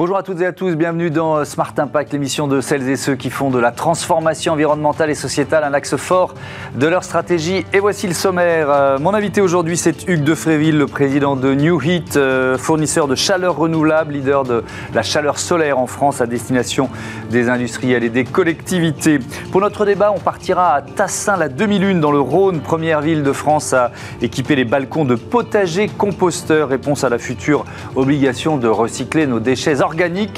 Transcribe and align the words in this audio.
Bonjour 0.00 0.16
à 0.16 0.22
toutes 0.22 0.40
et 0.40 0.46
à 0.46 0.52
tous, 0.54 0.76
bienvenue 0.76 1.10
dans 1.10 1.44
Smart 1.44 1.74
Impact, 1.76 2.14
l'émission 2.14 2.48
de 2.48 2.62
celles 2.62 2.88
et 2.88 2.96
ceux 2.96 3.16
qui 3.16 3.28
font 3.28 3.50
de 3.50 3.58
la 3.58 3.70
transformation 3.70 4.54
environnementale 4.54 5.10
et 5.10 5.14
sociétale 5.14 5.62
un 5.62 5.74
axe 5.74 5.94
fort 5.96 6.32
de 6.74 6.86
leur 6.86 7.04
stratégie. 7.04 7.66
Et 7.74 7.80
voici 7.80 8.06
le 8.06 8.14
sommaire. 8.14 8.70
Euh, 8.70 8.98
mon 8.98 9.12
invité 9.12 9.42
aujourd'hui, 9.42 9.76
c'est 9.76 10.08
Hugues 10.08 10.24
de 10.24 10.34
Fréville, 10.34 10.78
le 10.78 10.86
président 10.86 11.36
de 11.36 11.52
New 11.52 11.82
Heat, 11.82 12.16
euh, 12.16 12.56
fournisseur 12.56 13.08
de 13.08 13.14
chaleur 13.14 13.56
renouvelable, 13.56 14.14
leader 14.14 14.44
de 14.44 14.64
la 14.94 15.02
chaleur 15.02 15.38
solaire 15.38 15.78
en 15.78 15.86
France 15.86 16.22
à 16.22 16.26
destination 16.26 16.88
des 17.28 17.50
industriels 17.50 18.02
et 18.02 18.08
des 18.08 18.24
collectivités. 18.24 19.18
Pour 19.52 19.60
notre 19.60 19.84
débat, 19.84 20.14
on 20.16 20.18
partira 20.18 20.76
à 20.76 20.80
Tassin, 20.80 21.36
la 21.36 21.50
demi-lune 21.50 22.00
dans 22.00 22.10
le 22.10 22.20
Rhône, 22.20 22.60
première 22.60 23.02
ville 23.02 23.22
de 23.22 23.32
France 23.32 23.74
à 23.74 23.90
équiper 24.22 24.56
les 24.56 24.64
balcons 24.64 25.04
de 25.04 25.14
potager 25.14 25.88
composteurs. 25.88 26.70
Réponse 26.70 27.04
à 27.04 27.10
la 27.10 27.18
future 27.18 27.66
obligation 27.96 28.56
de 28.56 28.66
recycler 28.66 29.26
nos 29.26 29.40
déchets 29.40 29.82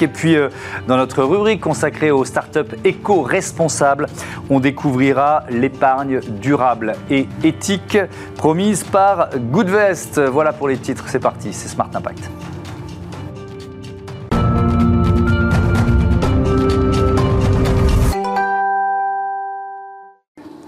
Et 0.01 0.07
puis, 0.07 0.35
euh, 0.35 0.49
dans 0.87 0.97
notre 0.97 1.23
rubrique 1.23 1.61
consacrée 1.61 2.11
aux 2.11 2.25
startups 2.25 2.75
éco-responsables, 2.83 4.07
on 4.49 4.59
découvrira 4.59 5.43
l'épargne 5.49 6.19
durable 6.41 6.93
et 7.09 7.27
éthique 7.43 7.97
promise 8.35 8.83
par 8.83 9.29
Goodvest. 9.51 10.19
Voilà 10.19 10.53
pour 10.53 10.67
les 10.67 10.77
titres, 10.77 11.05
c'est 11.07 11.19
parti, 11.19 11.53
c'est 11.53 11.69
Smart 11.69 11.89
Impact. 11.93 12.52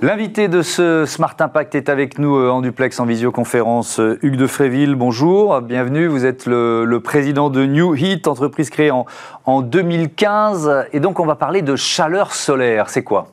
L'invité 0.06 0.50
de 0.50 0.62
ce 0.62 1.08
Smart 1.08 1.36
Impact 1.40 1.74
est 1.74 1.90
avec 1.90 2.20
nous 2.20 2.36
euh, 2.36 2.52
en 2.52 2.62
duplex 2.62 3.00
en 3.00 3.08
visioconférence, 3.08 4.00
euh, 4.00 4.20
Hugues 4.22 4.36
de 4.36 4.46
Fréville. 4.46 4.94
Bonjour, 4.94 5.60
bienvenue. 5.62 6.06
Vous 6.06 6.26
êtes 6.26 6.46
le, 6.46 7.00
président 7.04 7.50
de 7.50 7.66
New 7.66 7.96
Heat, 7.96 8.28
entreprise 8.28 8.70
créée 8.70 8.92
en, 8.92 9.08
en 9.46 9.64
2015. 9.64 10.90
Et 10.94 11.00
donc, 11.00 11.20
on 11.20 11.26
va 11.26 11.34
parler 11.34 11.64
de 11.64 11.76
chaleur 11.76 12.36
solaire. 12.36 12.88
C'est 12.92 13.02
quoi? 13.02 13.32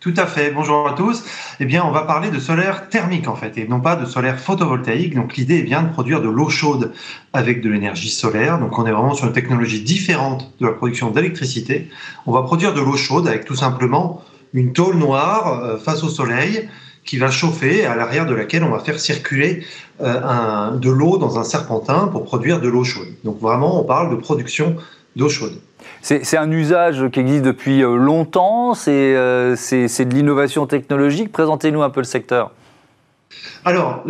Tout 0.00 0.14
à 0.16 0.24
fait. 0.24 0.52
Bonjour 0.52 0.88
à 0.88 0.94
tous. 0.94 1.22
Eh 1.60 1.66
bien, 1.66 1.84
on 1.84 1.90
va 1.90 2.04
parler 2.04 2.30
de 2.30 2.38
solaire 2.38 2.88
thermique 2.88 3.28
en 3.28 3.36
fait, 3.36 3.58
et 3.58 3.68
non 3.68 3.80
pas 3.80 3.94
de 3.94 4.06
solaire 4.06 4.40
photovoltaïque. 4.40 5.14
Donc, 5.14 5.36
l'idée 5.36 5.58
est 5.58 5.64
bien 5.64 5.82
de 5.82 5.90
produire 5.90 6.22
de 6.22 6.30
l'eau 6.30 6.48
chaude 6.48 6.94
avec 7.34 7.60
de 7.60 7.68
l'énergie 7.68 8.08
solaire. 8.08 8.58
Donc, 8.58 8.78
on 8.78 8.86
est 8.86 8.92
vraiment 8.92 9.12
sur 9.12 9.26
une 9.26 9.34
technologie 9.34 9.82
différente 9.82 10.50
de 10.60 10.66
la 10.66 10.72
production 10.72 11.10
d'électricité. 11.10 11.90
On 12.24 12.32
va 12.32 12.40
produire 12.40 12.72
de 12.72 12.80
l'eau 12.80 12.96
chaude 12.96 13.28
avec 13.28 13.44
tout 13.44 13.54
simplement 13.54 14.22
une 14.52 14.72
tôle 14.72 14.96
noire 14.96 15.62
euh, 15.62 15.76
face 15.76 16.02
au 16.02 16.08
soleil 16.08 16.68
qui 17.04 17.16
va 17.16 17.30
chauffer, 17.30 17.86
à 17.86 17.96
l'arrière 17.96 18.26
de 18.26 18.34
laquelle 18.34 18.62
on 18.64 18.70
va 18.70 18.80
faire 18.80 19.00
circuler 19.00 19.64
euh, 20.02 20.70
de 20.72 20.90
l'eau 20.90 21.16
dans 21.16 21.38
un 21.38 21.44
serpentin 21.44 22.08
pour 22.08 22.24
produire 22.24 22.60
de 22.60 22.68
l'eau 22.68 22.84
chaude. 22.84 23.08
Donc 23.24 23.40
vraiment, 23.40 23.80
on 23.80 23.84
parle 23.84 24.10
de 24.10 24.16
production 24.16 24.76
d'eau 25.16 25.28
chaude. 25.28 25.58
C'est 26.02 26.36
un 26.36 26.50
usage 26.50 27.08
qui 27.10 27.20
existe 27.20 27.42
depuis 27.42 27.82
euh, 27.82 27.96
longtemps, 27.96 28.74
c'est 28.74 29.14
de 29.14 30.14
l'innovation 30.14 30.66
technologique. 30.66 31.32
Présentez-nous 31.32 31.82
un 31.82 31.90
peu 31.90 32.00
le 32.00 32.04
secteur. 32.04 32.52
Alors, 33.64 34.04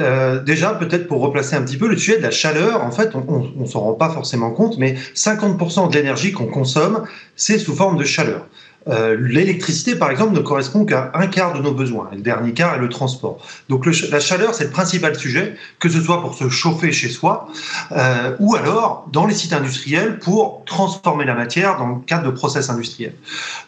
déjà, 0.46 0.74
peut-être 0.74 1.08
pour 1.08 1.20
replacer 1.20 1.56
un 1.56 1.62
petit 1.62 1.76
peu 1.76 1.88
le 1.88 1.96
sujet 1.96 2.18
de 2.18 2.22
la 2.22 2.30
chaleur, 2.30 2.84
en 2.84 2.92
fait, 2.92 3.14
on 3.14 3.50
ne 3.56 3.66
s'en 3.66 3.80
rend 3.80 3.94
pas 3.94 4.10
forcément 4.10 4.52
compte, 4.52 4.78
mais 4.78 4.94
50% 5.14 5.90
de 5.90 5.94
l'énergie 5.94 6.32
qu'on 6.32 6.46
consomme, 6.46 7.04
c'est 7.34 7.58
sous 7.58 7.74
forme 7.74 7.96
de 7.96 8.04
chaleur. 8.04 8.46
Euh, 8.86 9.16
l'électricité, 9.20 9.96
par 9.96 10.10
exemple, 10.10 10.34
ne 10.34 10.40
correspond 10.40 10.84
qu'à 10.84 11.10
un 11.14 11.26
quart 11.26 11.52
de 11.52 11.60
nos 11.60 11.72
besoins. 11.72 12.08
le 12.12 12.20
dernier 12.20 12.52
quart 12.52 12.74
est 12.74 12.78
le 12.78 12.88
transport. 12.88 13.38
Donc 13.68 13.86
la 13.86 14.20
chaleur, 14.20 14.54
c'est 14.54 14.64
le 14.64 14.70
principal 14.70 15.18
sujet, 15.18 15.56
que 15.78 15.88
ce 15.88 16.00
soit 16.00 16.20
pour 16.20 16.34
se 16.34 16.48
chauffer 16.48 16.92
chez 16.92 17.08
soi, 17.08 17.48
euh, 17.92 18.36
ou 18.38 18.54
alors 18.56 19.06
dans 19.12 19.26
les 19.26 19.34
sites 19.34 19.52
industriels 19.52 20.18
pour 20.18 20.64
transformer 20.64 21.24
la 21.24 21.34
matière 21.34 21.76
dans 21.78 21.88
le 21.88 22.00
cadre 22.00 22.24
de 22.24 22.30
process 22.30 22.70
industriels. 22.70 23.14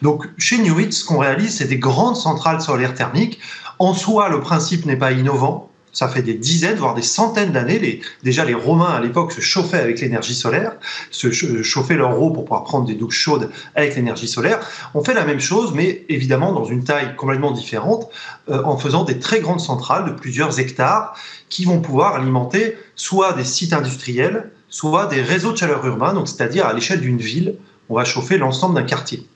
Donc 0.01 0.27
chez 0.37 0.57
Newit, 0.57 0.93
ce 0.93 1.05
qu'on 1.05 1.19
réalise, 1.19 1.57
c'est 1.57 1.67
des 1.67 1.77
grandes 1.77 2.15
centrales 2.15 2.61
solaires 2.61 2.93
thermiques. 2.93 3.39
En 3.79 3.93
soi, 3.93 4.29
le 4.29 4.39
principe 4.41 4.85
n'est 4.85 4.95
pas 4.95 5.11
innovant 5.11 5.70
ça 5.91 6.07
fait 6.07 6.21
des 6.21 6.33
dizaines, 6.33 6.77
voire 6.77 6.93
des 6.93 7.01
centaines 7.01 7.51
d'années. 7.51 8.01
déjà, 8.23 8.45
les 8.45 8.53
Romains 8.53 8.93
à 8.93 9.01
l'époque 9.01 9.31
se 9.31 9.41
chauffaient 9.41 9.79
avec 9.79 9.99
l'énergie 9.99 10.35
solaire, 10.35 10.73
se 11.11 11.31
chauffaient 11.31 11.95
leur 11.95 12.21
eau 12.21 12.31
pour 12.31 12.45
pouvoir 12.45 12.63
prendre 12.63 12.85
des 12.85 12.95
douches 12.95 13.19
chaudes 13.19 13.49
avec 13.75 13.95
l'énergie 13.95 14.27
solaire. 14.27 14.59
On 14.93 15.03
fait 15.03 15.13
la 15.13 15.25
même 15.25 15.39
chose, 15.39 15.73
mais 15.73 16.05
évidemment 16.09 16.53
dans 16.53 16.65
une 16.65 16.83
taille 16.83 17.15
complètement 17.15 17.51
différente, 17.51 18.09
euh, 18.49 18.63
en 18.63 18.77
faisant 18.77 19.03
des 19.03 19.19
très 19.19 19.39
grandes 19.39 19.59
centrales 19.59 20.05
de 20.05 20.11
plusieurs 20.11 20.59
hectares 20.59 21.15
qui 21.49 21.65
vont 21.65 21.81
pouvoir 21.81 22.15
alimenter 22.15 22.77
soit 22.95 23.33
des 23.33 23.43
sites 23.43 23.73
industriels, 23.73 24.51
soit 24.69 25.07
des 25.07 25.21
réseaux 25.21 25.51
de 25.51 25.57
chaleur 25.57 25.85
urbains, 25.85 26.13
donc 26.13 26.27
c'est-à-dire 26.27 26.65
à 26.65 26.73
l'échelle 26.73 27.01
d'une 27.01 27.17
ville, 27.17 27.55
on 27.89 27.95
va 27.95 28.05
chauffer 28.05 28.37
l'ensemble 28.37 28.75
d'un 28.75 28.83
quartier. 28.83 29.27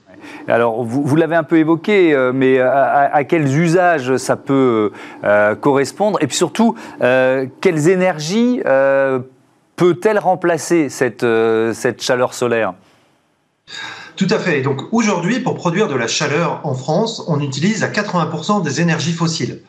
Alors, 0.48 0.84
vous, 0.84 1.16
l'avez 1.16 1.36
un 1.36 1.44
peu 1.44 1.58
évoqué, 1.58 2.14
euh, 2.14 2.32
mais 2.34 2.60
à, 2.60 3.24
quels 3.24 3.48
usages 3.58 4.18
ça 4.18 4.36
peut 4.36 4.92
euh, 5.24 5.56
correspondre? 5.56 6.20
Et 6.22 6.28
puis 6.28 6.38
surtout, 6.38 6.76
euh, 7.02 7.48
quelles 7.62 7.90
énergies 7.90 8.62
peut-elle 9.76 10.20
remplacer 10.20 10.90
cette, 10.90 11.26
cette 11.74 12.02
chaleur 12.02 12.34
solaire? 12.34 12.74
Tout 14.16 14.28
à 14.30 14.40
fait. 14.40 14.62
Donc 14.62 14.82
aujourd'hui, 14.94 15.40
pour 15.42 15.56
produire 15.56 15.90
de 15.90 15.96
la 15.96 16.08
chaleur 16.08 16.62
en 16.64 16.74
France, 16.74 17.24
on 17.28 17.42
utilise 17.42 17.84
à 17.84 17.90
80% 17.90 18.64
des 18.64 18.80
énergies 18.80 19.12
fossiles. 19.12 19.62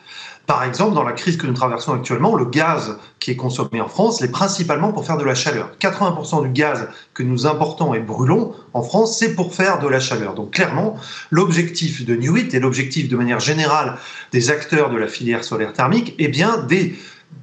Par 0.47 0.63
exemple, 0.63 0.95
dans 0.95 1.03
la 1.03 1.11
crise 1.11 1.35
que 1.35 1.45
nous 1.45 1.53
traversons 1.53 1.91
actuellement, 1.91 2.33
le 2.33 2.45
gaz 2.45 2.97
qui 3.19 3.31
est 3.31 3.35
consommé 3.35 3.81
en 3.81 3.89
France 3.89 4.21
l'est 4.21 4.29
principalement 4.29 4.93
pour 4.93 5.05
faire 5.05 5.17
de 5.17 5.25
la 5.25 5.35
chaleur. 5.35 5.71
80% 5.81 6.43
du 6.43 6.49
gaz 6.49 6.87
que 7.13 7.21
nous 7.21 7.45
importons 7.45 7.93
et 7.93 7.99
brûlons 7.99 8.53
en 8.73 8.81
France, 8.81 9.19
c'est 9.19 9.35
pour 9.35 9.53
faire 9.53 9.79
de 9.79 9.89
la 9.89 9.99
chaleur. 9.99 10.35
Donc 10.35 10.51
clairement, 10.51 10.95
l'objectif 11.31 12.05
de 12.05 12.15
Newit 12.15 12.53
et 12.53 12.61
l'objectif 12.61 13.09
de 13.09 13.17
manière 13.17 13.41
générale 13.41 13.97
des 14.31 14.49
acteurs 14.49 14.89
de 14.89 14.95
la 14.95 15.09
filière 15.09 15.43
solaire 15.43 15.73
thermique 15.73 16.15
est 16.17 16.29
bien 16.29 16.65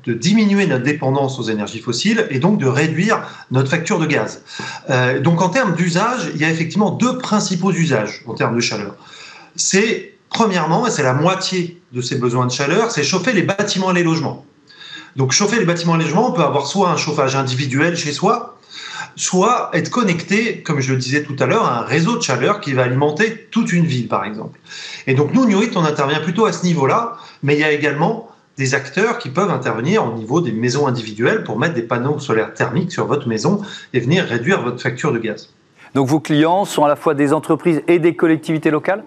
de 0.06 0.14
diminuer 0.14 0.66
notre 0.66 0.84
dépendance 0.84 1.38
aux 1.38 1.44
énergies 1.50 1.80
fossiles 1.80 2.26
et 2.30 2.38
donc 2.38 2.58
de 2.58 2.66
réduire 2.66 3.28
notre 3.50 3.68
facture 3.68 3.98
de 3.98 4.06
gaz. 4.06 4.42
Euh, 4.88 5.20
donc 5.20 5.42
en 5.42 5.50
termes 5.50 5.74
d'usage, 5.74 6.30
il 6.34 6.40
y 6.40 6.44
a 6.46 6.50
effectivement 6.50 6.90
deux 6.90 7.18
principaux 7.18 7.70
usages 7.70 8.22
en 8.26 8.32
termes 8.32 8.56
de 8.56 8.62
chaleur. 8.62 8.96
C'est 9.56 10.13
Premièrement, 10.34 10.84
et 10.88 10.90
c'est 10.90 11.04
la 11.04 11.14
moitié 11.14 11.80
de 11.92 12.00
ces 12.00 12.16
besoins 12.16 12.46
de 12.46 12.50
chaleur, 12.50 12.90
c'est 12.90 13.04
chauffer 13.04 13.32
les 13.32 13.42
bâtiments 13.42 13.92
et 13.92 13.94
les 13.94 14.02
logements. 14.02 14.44
Donc 15.14 15.30
chauffer 15.30 15.60
les 15.60 15.64
bâtiments 15.64 15.94
et 15.94 15.98
les 15.98 16.04
logements, 16.06 16.28
on 16.28 16.32
peut 16.32 16.42
avoir 16.42 16.66
soit 16.66 16.90
un 16.90 16.96
chauffage 16.96 17.36
individuel 17.36 17.96
chez 17.96 18.10
soi, 18.10 18.58
soit 19.14 19.70
être 19.74 19.90
connecté, 19.90 20.60
comme 20.62 20.80
je 20.80 20.92
le 20.92 20.98
disais 20.98 21.22
tout 21.22 21.36
à 21.38 21.46
l'heure, 21.46 21.64
à 21.64 21.78
un 21.78 21.82
réseau 21.82 22.16
de 22.16 22.20
chaleur 22.20 22.60
qui 22.60 22.72
va 22.72 22.82
alimenter 22.82 23.46
toute 23.52 23.72
une 23.72 23.86
ville, 23.86 24.08
par 24.08 24.24
exemple. 24.24 24.58
Et 25.06 25.14
donc 25.14 25.32
nous, 25.32 25.46
Newit, 25.46 25.76
on 25.76 25.84
intervient 25.84 26.18
plutôt 26.18 26.46
à 26.46 26.52
ce 26.52 26.64
niveau-là, 26.64 27.16
mais 27.44 27.54
il 27.54 27.60
y 27.60 27.64
a 27.64 27.70
également 27.70 28.28
des 28.58 28.74
acteurs 28.74 29.18
qui 29.20 29.30
peuvent 29.30 29.50
intervenir 29.50 30.04
au 30.04 30.14
niveau 30.14 30.40
des 30.40 30.50
maisons 30.50 30.88
individuelles 30.88 31.44
pour 31.44 31.60
mettre 31.60 31.74
des 31.74 31.82
panneaux 31.82 32.18
solaires 32.18 32.54
thermiques 32.54 32.90
sur 32.90 33.06
votre 33.06 33.28
maison 33.28 33.62
et 33.92 34.00
venir 34.00 34.24
réduire 34.24 34.62
votre 34.62 34.82
facture 34.82 35.12
de 35.12 35.18
gaz. 35.18 35.50
Donc 35.94 36.08
vos 36.08 36.18
clients 36.18 36.64
sont 36.64 36.84
à 36.84 36.88
la 36.88 36.96
fois 36.96 37.14
des 37.14 37.32
entreprises 37.32 37.82
et 37.86 38.00
des 38.00 38.16
collectivités 38.16 38.72
locales? 38.72 39.04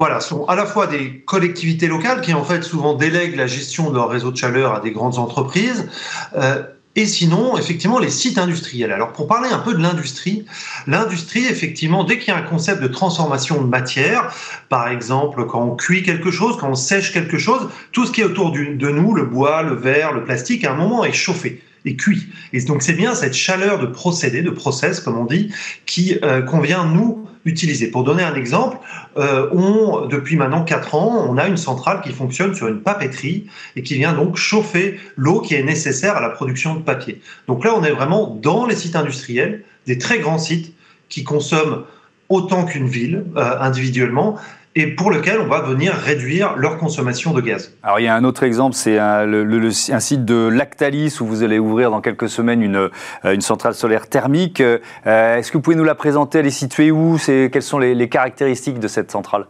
Voilà, 0.00 0.20
sont 0.20 0.46
à 0.46 0.56
la 0.56 0.64
fois 0.64 0.86
des 0.86 1.20
collectivités 1.26 1.86
locales 1.86 2.22
qui 2.22 2.32
en 2.32 2.42
fait 2.42 2.62
souvent 2.62 2.94
délèguent 2.94 3.36
la 3.36 3.46
gestion 3.46 3.90
de 3.90 3.96
leur 3.96 4.08
réseau 4.08 4.30
de 4.30 4.36
chaleur 4.36 4.74
à 4.74 4.80
des 4.80 4.92
grandes 4.92 5.18
entreprises. 5.18 5.90
Euh, 6.36 6.62
et 6.96 7.04
sinon, 7.04 7.56
effectivement, 7.58 7.98
les 7.98 8.08
sites 8.08 8.38
industriels. 8.38 8.92
Alors, 8.92 9.12
pour 9.12 9.28
parler 9.28 9.50
un 9.50 9.58
peu 9.58 9.74
de 9.74 9.82
l'industrie, 9.82 10.46
l'industrie, 10.86 11.44
effectivement, 11.44 12.02
dès 12.02 12.18
qu'il 12.18 12.28
y 12.28 12.36
a 12.36 12.38
un 12.38 12.42
concept 12.42 12.82
de 12.82 12.88
transformation 12.88 13.62
de 13.62 13.68
matière, 13.68 14.34
par 14.70 14.88
exemple, 14.88 15.46
quand 15.46 15.62
on 15.62 15.76
cuit 15.76 16.02
quelque 16.02 16.30
chose, 16.30 16.56
quand 16.58 16.70
on 16.70 16.74
sèche 16.74 17.12
quelque 17.12 17.38
chose, 17.38 17.68
tout 17.92 18.06
ce 18.06 18.10
qui 18.10 18.22
est 18.22 18.24
autour 18.24 18.52
de 18.52 18.90
nous, 18.90 19.14
le 19.14 19.24
bois, 19.24 19.62
le 19.62 19.74
verre, 19.74 20.12
le 20.12 20.24
plastique, 20.24 20.64
à 20.64 20.72
un 20.72 20.76
moment 20.76 21.04
est 21.04 21.12
chauffé 21.12 21.62
et 21.84 21.94
cuit. 21.94 22.26
Et 22.52 22.60
donc, 22.62 22.82
c'est 22.82 22.94
bien 22.94 23.14
cette 23.14 23.34
chaleur 23.34 23.78
de 23.78 23.86
procédé, 23.86 24.42
de 24.42 24.50
process, 24.50 24.98
comme 24.98 25.18
on 25.18 25.26
dit, 25.26 25.52
qui 25.86 26.18
euh, 26.24 26.42
convient, 26.42 26.84
nous, 26.84 27.26
utiliser. 27.44 27.90
Pour 27.90 28.04
donner 28.04 28.22
un 28.22 28.34
exemple, 28.34 28.78
euh, 29.16 29.48
on, 29.52 30.06
depuis 30.06 30.36
maintenant 30.36 30.64
4 30.64 30.94
ans, 30.94 31.26
on 31.28 31.38
a 31.38 31.46
une 31.46 31.56
centrale 31.56 32.00
qui 32.02 32.10
fonctionne 32.10 32.54
sur 32.54 32.68
une 32.68 32.80
papeterie 32.80 33.46
et 33.76 33.82
qui 33.82 33.94
vient 33.94 34.12
donc 34.12 34.36
chauffer 34.36 35.00
l'eau 35.16 35.40
qui 35.40 35.54
est 35.54 35.62
nécessaire 35.62 36.16
à 36.16 36.20
la 36.20 36.30
production 36.30 36.74
de 36.74 36.82
papier. 36.82 37.20
Donc 37.48 37.64
là, 37.64 37.74
on 37.76 37.82
est 37.82 37.92
vraiment 37.92 38.38
dans 38.42 38.66
les 38.66 38.76
sites 38.76 38.96
industriels, 38.96 39.64
des 39.86 39.98
très 39.98 40.18
grands 40.18 40.38
sites 40.38 40.74
qui 41.08 41.24
consomment 41.24 41.84
autant 42.28 42.64
qu'une 42.64 42.86
ville 42.86 43.24
euh, 43.36 43.58
individuellement 43.60 44.36
et 44.80 44.86
pour 44.86 45.10
lequel 45.10 45.40
on 45.40 45.46
va 45.46 45.60
venir 45.60 45.92
réduire 45.92 46.56
leur 46.56 46.78
consommation 46.78 47.32
de 47.32 47.40
gaz. 47.40 47.76
Alors 47.82 48.00
il 48.00 48.04
y 48.04 48.08
a 48.08 48.14
un 48.14 48.24
autre 48.24 48.42
exemple, 48.44 48.74
c'est 48.74 48.98
un, 48.98 49.30
un, 49.30 50.00
site 50.00 50.24
de 50.24 50.48
Lactalis 50.48 51.18
où 51.20 51.26
vous 51.26 51.42
allez 51.42 51.58
ouvrir 51.58 51.90
dans 51.90 52.00
quelques 52.00 52.28
semaines 52.28 52.62
une, 52.62 52.88
euh, 53.24 53.40
centrale 53.40 53.74
solaire 53.74 54.08
thermique. 54.08 54.60
Euh, 54.60 54.78
Est-ce 55.04 55.52
que 55.52 55.58
vous 55.58 55.62
pouvez 55.62 55.76
nous 55.76 55.84
la 55.84 55.94
présenter 55.94 56.38
Elle 56.38 56.46
est 56.46 56.50
située 56.50 56.90
où? 56.90 57.18
Quelles 57.26 57.62
sont 57.62 57.78
les 57.78 58.08
caractéristiques 58.08 58.78
de 58.78 58.88
cette 58.88 59.10
centrale? 59.10 59.44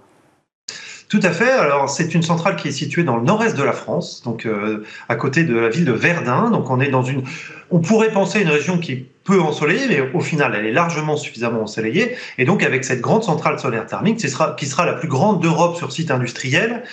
Tout 1.11 1.21
à 1.25 1.33
fait. 1.33 1.51
Alors, 1.51 1.91
c'est 1.91 2.15
une 2.15 2.23
centrale 2.23 2.55
qui 2.55 2.69
est 2.69 2.73
située 2.73 3.03
dans 3.03 3.17
le 3.17 3.25
nord-est 3.25 3.57
de 3.57 3.65
la 3.65 3.73
France, 3.73 4.23
donc 4.23 4.47
euh, 4.47 4.85
à 5.09 5.17
côté 5.17 5.43
de 5.43 5.59
la 5.59 5.69
ville 5.69 5.85
de 5.85 5.91
Verdun. 5.91 6.51
Donc, 6.51 6.71
on 6.71 6.79
est 6.79 6.89
dans 6.89 7.03
une. 7.03 7.25
On 7.73 7.81
pourrait 7.81 8.13
penser 8.13 8.41
une 8.41 8.49
région 8.49 8.79
qui 8.79 8.93
est 8.93 9.07
peu 9.25 9.41
ensoleillée, 9.41 9.89
mais 9.89 10.09
au 10.15 10.21
final, 10.21 10.55
elle 10.57 10.67
est 10.67 10.73
largement 10.73 11.17
suffisamment 11.17 11.63
ensoleillée. 11.63 12.17
Et 12.39 12.45
donc, 12.45 12.63
avec 12.63 12.85
cette 12.85 13.01
grande 13.01 13.25
centrale 13.25 13.59
solaire 13.59 13.87
thermique, 13.87 14.19
qui 14.19 14.29
sera, 14.67 14.87
la 14.87 14.93
plus 14.93 15.09
grande 15.09 15.43
d'Europe 15.43 15.77
sur 15.77 15.91
site 15.91 16.13
industriel, 16.13 16.85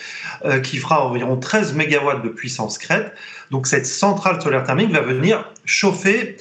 euh, 0.45 0.59
qui 0.61 0.77
fera 0.77 1.05
environ 1.05 1.37
13 1.37 1.75
mégawatts 1.75 2.23
de 2.23 2.29
puissance 2.29 2.79
crête. 2.79 3.13
Donc, 3.51 3.67
cette 3.67 3.85
centrale 3.85 4.41
solaire 4.41 4.63
thermique 4.63 4.91
va 4.91 5.01
venir 5.01 5.47
chauffer 5.65 6.37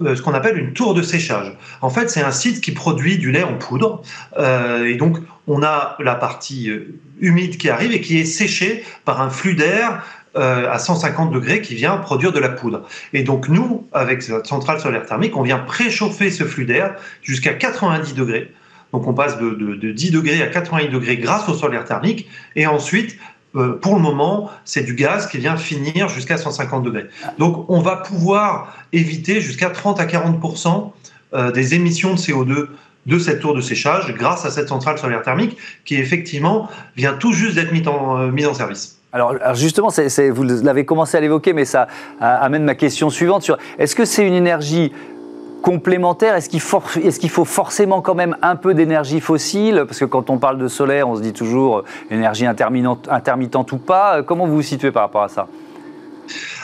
ce 0.00 0.22
qu'on 0.22 0.34
appelle 0.34 0.58
une 0.58 0.72
tour 0.72 0.94
de 0.94 1.02
séchage. 1.02 1.52
En 1.80 1.90
fait, 1.90 2.10
c'est 2.10 2.22
un 2.22 2.30
site 2.30 2.60
qui 2.60 2.72
produit 2.72 3.18
du 3.18 3.32
lait 3.32 3.42
en 3.42 3.54
poudre. 3.54 4.02
Euh, 4.38 4.86
et 4.86 4.94
donc, 4.94 5.18
on 5.46 5.62
a 5.62 5.96
la 6.00 6.14
partie 6.14 6.70
euh, 6.70 6.94
humide 7.20 7.56
qui 7.56 7.68
arrive 7.68 7.92
et 7.92 8.00
qui 8.00 8.18
est 8.18 8.24
séchée 8.24 8.84
par 9.04 9.20
un 9.20 9.30
flux 9.30 9.54
d'air 9.54 10.04
à 10.36 10.80
150 10.80 11.30
degrés 11.30 11.60
qui 11.60 11.76
vient 11.76 11.96
produire 11.96 12.32
de 12.32 12.40
la 12.40 12.48
poudre. 12.48 12.82
Et 13.12 13.22
donc, 13.22 13.48
nous, 13.48 13.86
avec 13.92 14.20
cette 14.20 14.46
centrale 14.46 14.80
solaire 14.80 15.06
thermique, 15.06 15.36
on 15.36 15.42
vient 15.42 15.58
préchauffer 15.60 16.32
ce 16.32 16.42
flux 16.42 16.64
d'air 16.64 16.96
jusqu'à 17.22 17.54
90 17.54 18.14
degrés. 18.14 18.52
Donc, 18.92 19.06
on 19.06 19.14
passe 19.14 19.38
de, 19.38 19.50
de 19.50 19.92
10 19.92 20.10
degrés 20.10 20.42
à 20.42 20.48
90 20.48 20.88
degrés 20.88 21.18
grâce 21.18 21.48
au 21.48 21.54
solaire 21.54 21.84
thermique. 21.84 22.28
Et 22.56 22.66
ensuite, 22.66 23.16
euh, 23.56 23.78
pour 23.80 23.94
le 23.94 24.00
moment, 24.00 24.50
c'est 24.64 24.82
du 24.82 24.94
gaz 24.94 25.28
qui 25.28 25.38
vient 25.38 25.56
finir 25.56 26.08
jusqu'à 26.08 26.36
150 26.36 26.82
degrés. 26.82 27.06
Donc, 27.38 27.66
on 27.68 27.80
va 27.80 27.96
pouvoir 27.96 28.74
éviter 28.92 29.40
jusqu'à 29.40 29.70
30 29.70 30.00
à 30.00 30.06
40% 30.06 30.90
euh, 31.34 31.52
des 31.52 31.74
émissions 31.74 32.14
de 32.14 32.18
CO2 32.18 32.66
de 33.06 33.18
cette 33.18 33.40
tour 33.40 33.54
de 33.54 33.60
séchage 33.60 34.12
grâce 34.14 34.44
à 34.44 34.50
cette 34.50 34.68
centrale 34.68 34.98
solaire 34.98 35.22
thermique 35.22 35.56
qui 35.84 35.96
effectivement 35.96 36.68
vient 36.96 37.12
tout 37.12 37.32
juste 37.32 37.54
d'être 37.54 37.70
mise 37.70 37.86
en, 37.86 38.18
euh, 38.18 38.54
service. 38.54 38.98
Alors, 39.12 39.36
justement, 39.54 39.90
vous 40.32 40.42
l'avez 40.42 40.84
commencé 40.84 41.16
à 41.16 41.20
l'évoquer, 41.20 41.52
mais 41.52 41.64
ça 41.64 41.86
amène 42.20 42.64
ma 42.64 42.74
question 42.74 43.10
suivante 43.10 43.44
sur 43.44 43.58
est-ce 43.78 43.94
que 43.94 44.04
c'est 44.04 44.26
une 44.26 44.34
énergie 44.34 44.90
complémentaire 45.64 46.34
Est-ce 46.34 46.50
qu'il 46.50 47.30
faut 47.30 47.44
forcément 47.46 48.02
quand 48.02 48.14
même 48.14 48.36
un 48.42 48.54
peu 48.54 48.74
d'énergie 48.74 49.20
fossile? 49.20 49.84
Parce 49.86 49.98
que 49.98 50.04
quand 50.04 50.28
on 50.28 50.36
parle 50.36 50.58
de 50.58 50.68
solaire, 50.68 51.08
on 51.08 51.16
se 51.16 51.22
dit 51.22 51.32
toujours 51.32 51.78
euh, 51.78 51.84
énergie 52.10 52.44
intermittente 52.44 53.72
ou 53.72 53.78
pas. 53.78 54.22
Comment 54.22 54.46
vous 54.46 54.56
vous 54.56 54.62
situez 54.62 54.92
par 54.92 55.04
rapport 55.04 55.22
à 55.22 55.28
ça? 55.28 55.48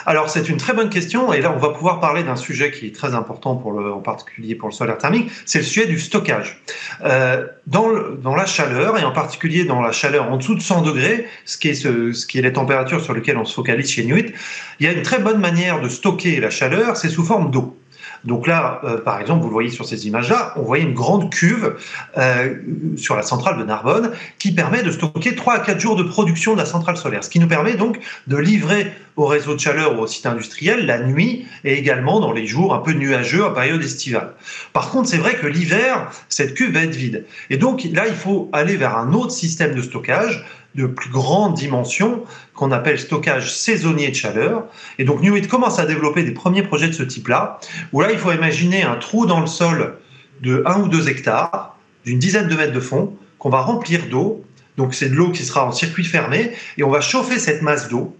Alors 0.05 0.29
c'est 0.29 0.49
une 0.49 0.57
très 0.57 0.73
bonne 0.73 0.89
question 0.89 1.33
et 1.33 1.41
là 1.41 1.53
on 1.55 1.59
va 1.59 1.69
pouvoir 1.69 1.99
parler 1.99 2.23
d'un 2.23 2.35
sujet 2.35 2.71
qui 2.71 2.87
est 2.87 2.95
très 2.95 3.13
important 3.13 3.51
en 3.51 3.99
particulier 3.99 4.55
pour 4.55 4.67
le 4.69 4.73
solaire 4.73 4.97
thermique, 4.97 5.31
c'est 5.45 5.59
le 5.59 5.63
sujet 5.63 5.85
du 5.85 5.99
stockage. 5.99 6.63
Euh, 7.03 7.45
dans, 7.67 8.35
la 8.35 8.45
chaleur 8.47 8.97
et 8.97 9.03
en 9.03 9.11
particulier 9.11 9.63
dans 9.63 9.79
la 9.79 9.91
chaleur 9.91 10.31
en 10.31 10.37
dessous 10.37 10.55
de 10.55 10.61
100 10.61 10.81
degrés, 10.81 11.27
ce 11.45 11.57
qui 11.57 11.69
est, 11.69 11.75
ce 11.75 12.25
qui 12.25 12.39
est 12.39 12.41
les 12.41 12.53
températures 12.53 13.01
sur 13.01 13.13
lesquelles 13.13 13.37
on 13.37 13.45
se 13.45 13.53
focalise 13.53 13.91
chez 13.91 14.03
Nuit, 14.03 14.33
il 14.79 14.87
y 14.87 14.89
a 14.89 14.93
une 14.93 15.03
très 15.03 15.19
bonne 15.19 15.39
manière 15.39 15.79
de 15.79 15.89
stocker 15.89 16.39
la 16.39 16.49
chaleur, 16.49 16.97
c'est 16.97 17.09
sous 17.09 17.23
forme 17.23 17.51
d'eau. 17.51 17.77
Donc 18.23 18.47
là, 18.47 18.81
euh, 18.83 18.97
par 18.97 19.19
exemple, 19.19 19.41
vous 19.41 19.47
le 19.47 19.53
voyez 19.53 19.69
sur 19.69 19.85
ces 19.85 20.07
images-là, 20.07 20.53
on 20.55 20.61
voyait 20.61 20.83
une 20.83 20.93
grande 20.93 21.31
cuve 21.31 21.75
euh, 22.17 22.55
sur 22.95 23.15
la 23.15 23.23
centrale 23.23 23.57
de 23.57 23.63
Narbonne 23.63 24.11
qui 24.37 24.53
permet 24.53 24.83
de 24.83 24.91
stocker 24.91 25.35
3 25.35 25.53
à 25.55 25.59
4 25.59 25.79
jours 25.79 25.95
de 25.95 26.03
production 26.03 26.53
de 26.53 26.59
la 26.59 26.65
centrale 26.65 26.97
solaire, 26.97 27.23
ce 27.23 27.29
qui 27.29 27.39
nous 27.39 27.47
permet 27.47 27.73
donc 27.73 27.99
de 28.27 28.37
livrer 28.37 28.91
au 29.15 29.25
réseau 29.25 29.55
de 29.55 29.59
chaleur 29.59 29.99
ou 29.99 30.03
au 30.03 30.07
site 30.07 30.25
industriel 30.25 30.85
la 30.85 30.99
nuit 30.99 31.45
et 31.63 31.77
également 31.77 32.19
dans 32.19 32.31
les 32.31 32.47
jours 32.47 32.73
un 32.73 32.79
peu 32.79 32.91
nuageux 32.93 33.43
en 33.43 33.51
période 33.51 33.83
estivale. 33.83 34.33
Par 34.73 34.89
contre, 34.89 35.09
c'est 35.09 35.17
vrai 35.17 35.35
que 35.35 35.47
l'hiver, 35.47 36.09
cette 36.29 36.53
cuve 36.53 36.73
va 36.73 36.83
être 36.83 36.95
vide. 36.95 37.25
Et 37.49 37.57
donc 37.57 37.83
là, 37.91 38.07
il 38.07 38.15
faut 38.15 38.49
aller 38.53 38.77
vers 38.77 38.97
un 38.97 39.13
autre 39.13 39.31
système 39.31 39.75
de 39.75 39.81
stockage 39.81 40.45
de 40.75 40.85
plus 40.85 41.09
grande 41.09 41.53
dimension 41.53 42.23
qu'on 42.53 42.71
appelle 42.71 42.99
stockage 42.99 43.53
saisonnier 43.53 44.09
de 44.09 44.15
chaleur. 44.15 44.65
Et 44.99 45.03
donc 45.03 45.21
Newit 45.21 45.47
commence 45.47 45.79
à 45.79 45.85
développer 45.85 46.23
des 46.23 46.31
premiers 46.31 46.63
projets 46.63 46.87
de 46.87 46.93
ce 46.93 47.03
type-là, 47.03 47.59
où 47.91 48.01
là, 48.01 48.11
il 48.11 48.17
faut 48.17 48.31
imaginer 48.31 48.83
un 48.83 48.95
trou 48.95 49.25
dans 49.25 49.41
le 49.41 49.47
sol 49.47 49.97
de 50.41 50.63
1 50.65 50.81
ou 50.81 50.87
2 50.87 51.09
hectares, 51.09 51.75
d'une 52.05 52.19
dizaine 52.19 52.47
de 52.47 52.55
mètres 52.55 52.73
de 52.73 52.79
fond, 52.79 53.15
qu'on 53.37 53.49
va 53.49 53.61
remplir 53.61 54.07
d'eau. 54.09 54.43
Donc 54.77 54.93
c'est 54.93 55.09
de 55.09 55.15
l'eau 55.15 55.31
qui 55.31 55.43
sera 55.43 55.65
en 55.65 55.71
circuit 55.71 56.05
fermé, 56.05 56.51
et 56.77 56.83
on 56.83 56.89
va 56.89 57.01
chauffer 57.01 57.37
cette 57.37 57.61
masse 57.61 57.89
d'eau 57.89 58.15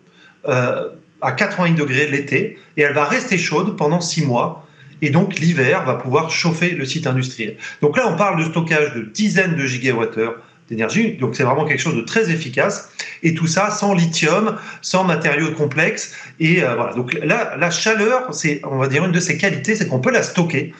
euh, 0.47 0.89
à 1.21 1.31
80 1.31 1.71
degrés 1.71 2.07
l'été, 2.07 2.59
et 2.77 2.81
elle 2.81 2.93
va 2.93 3.05
rester 3.05 3.37
chaude 3.37 3.77
pendant 3.77 4.01
6 4.01 4.25
mois. 4.25 4.67
Et 5.01 5.09
donc 5.09 5.39
l'hiver 5.39 5.83
va 5.85 5.95
pouvoir 5.95 6.29
chauffer 6.29 6.71
le 6.71 6.85
site 6.85 7.07
industriel. 7.07 7.57
Donc 7.81 7.97
là, 7.97 8.07
on 8.07 8.15
parle 8.15 8.43
de 8.43 8.49
stockage 8.49 8.93
de 8.93 9.01
dizaines 9.01 9.55
de 9.55 9.65
gigawattheures 9.65 10.35
d'énergie. 10.71 11.17
Donc 11.17 11.35
c'est 11.35 11.43
vraiment 11.43 11.65
quelque 11.65 11.81
chose 11.81 11.95
de 11.95 12.01
très 12.01 12.31
efficace. 12.31 12.89
Et 13.21 13.35
tout 13.35 13.45
ça 13.45 13.69
sans 13.69 13.93
lithium, 13.93 14.55
sans 14.81 15.03
matériaux 15.03 15.51
complexes. 15.51 16.15
Et 16.39 16.63
euh, 16.63 16.73
voilà. 16.75 16.93
Donc 16.93 17.13
là, 17.13 17.55
la 17.57 17.69
chaleur, 17.69 18.33
c'est, 18.33 18.61
on 18.63 18.77
va 18.77 18.87
dire, 18.87 19.05
une 19.05 19.11
de 19.11 19.19
ses 19.19 19.37
qualités, 19.37 19.75
c'est 19.75 19.87
qu'on 19.87 19.99
peut 19.99 20.11
la 20.11 20.23
stocker 20.23 20.73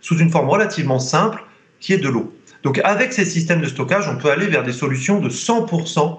sous 0.00 0.18
une 0.18 0.30
forme 0.30 0.48
relativement 0.48 0.98
simple, 0.98 1.42
qui 1.80 1.92
est 1.92 1.98
de 1.98 2.08
l'eau. 2.08 2.32
Donc 2.62 2.80
avec 2.82 3.12
ces 3.12 3.24
systèmes 3.24 3.60
de 3.60 3.68
stockage, 3.68 4.08
on 4.08 4.16
peut 4.16 4.30
aller 4.30 4.46
vers 4.46 4.64
des 4.64 4.72
solutions 4.72 5.20
de 5.20 5.28
100% 5.28 6.18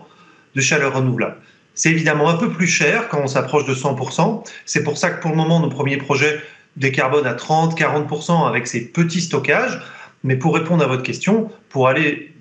de 0.56 0.62
chaleur 0.62 0.94
renouvelable. 0.96 1.38
C'est 1.74 1.92
évidemment 1.92 2.30
un 2.30 2.38
peu 2.38 2.50
plus 2.50 2.68
cher 2.68 3.08
quand 3.10 3.19
on 3.22 3.28
s'approche 3.28 3.66
de 3.66 3.74
100%. 3.74 4.44
C'est 4.66 4.84
pour 4.84 4.98
ça 4.98 5.10
que 5.10 5.22
pour 5.22 5.31
le 5.31 5.38
moment, 5.38 5.60
nos 5.60 5.69
premiers 5.69 5.98
projets 5.98 6.40
décarbonent 6.75 7.25
à 7.25 7.34
30-40% 7.34 8.48
avec 8.48 8.68
ces 8.68 8.88
petits 8.88 9.22
stockages. 9.22 9.81
Mais 10.24 10.36
pour 10.36 10.56
répondre 10.56 10.84
à 10.84 10.88
votre 10.88 11.04
question, 11.04 11.50
pour 11.69 11.88
aller 11.88 12.34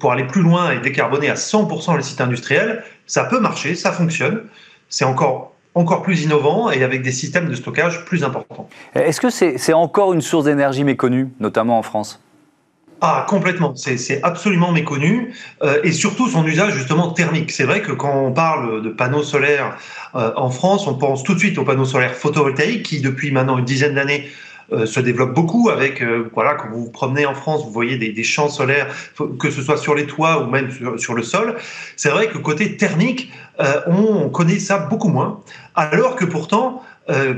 pour 0.00 0.12
aller 0.12 0.24
plus 0.24 0.42
loin 0.42 0.72
et 0.72 0.80
décarboner 0.80 1.30
à 1.30 1.34
100% 1.34 1.96
les 1.96 2.02
sites 2.02 2.20
industriels, 2.20 2.84
ça 3.06 3.24
peut 3.24 3.40
marcher, 3.40 3.74
ça 3.74 3.92
fonctionne. 3.92 4.44
C'est 4.88 5.04
encore 5.04 5.52
encore 5.74 6.02
plus 6.02 6.22
innovant 6.22 6.70
et 6.70 6.84
avec 6.84 7.02
des 7.02 7.12
systèmes 7.12 7.48
de 7.48 7.54
stockage 7.54 8.04
plus 8.04 8.24
importants. 8.24 8.68
Est-ce 8.94 9.20
que 9.20 9.30
c'est 9.30 9.72
encore 9.72 10.12
une 10.12 10.20
source 10.20 10.44
d'énergie 10.44 10.84
méconnue, 10.84 11.28
notamment 11.40 11.78
en 11.78 11.82
France? 11.82 12.22
Ah, 13.04 13.26
complètement. 13.28 13.74
C'est 13.74 14.22
absolument 14.22 14.70
méconnu. 14.70 15.34
Euh, 15.64 15.80
et 15.82 15.90
surtout 15.90 16.28
son 16.28 16.46
usage 16.46 16.74
justement 16.74 17.10
thermique. 17.10 17.50
C'est 17.50 17.64
vrai 17.64 17.82
que 17.82 17.90
quand 17.90 18.16
on 18.16 18.32
parle 18.32 18.80
de 18.80 18.90
panneaux 18.90 19.24
solaires 19.24 19.76
euh, 20.14 20.30
en 20.36 20.50
France, 20.50 20.86
on 20.86 20.94
pense 20.94 21.24
tout 21.24 21.34
de 21.34 21.40
suite 21.40 21.58
aux 21.58 21.64
panneaux 21.64 21.84
solaires 21.84 22.14
photovoltaïques 22.14 22.84
qui, 22.84 23.00
depuis 23.00 23.32
maintenant 23.32 23.58
une 23.58 23.64
dizaine 23.64 23.94
d'années, 23.94 24.28
euh, 24.72 24.86
se 24.86 25.00
développe 25.00 25.34
beaucoup 25.34 25.70
avec, 25.70 26.02
euh, 26.02 26.30
voilà, 26.34 26.54
quand 26.54 26.68
vous 26.70 26.84
vous 26.84 26.90
promenez 26.90 27.26
en 27.26 27.34
France, 27.34 27.64
vous 27.64 27.72
voyez 27.72 27.96
des, 27.96 28.22
champs 28.22 28.48
solaires, 28.48 28.86
que 29.38 29.50
ce 29.50 29.62
soit 29.62 29.76
sur 29.76 29.94
les 29.94 30.06
toits 30.06 30.42
ou 30.42 30.50
même 30.50 30.70
sur, 30.98 31.14
le 31.14 31.22
sol. 31.22 31.56
C'est 31.96 32.10
vrai 32.10 32.28
que 32.28 32.38
côté 32.38 32.76
thermique, 32.76 33.32
euh, 33.60 33.80
on 33.86 34.28
connaît 34.28 34.58
ça 34.58 34.78
beaucoup 34.78 35.08
moins, 35.08 35.40
alors 35.74 36.16
que 36.16 36.24
pourtant, 36.24 36.82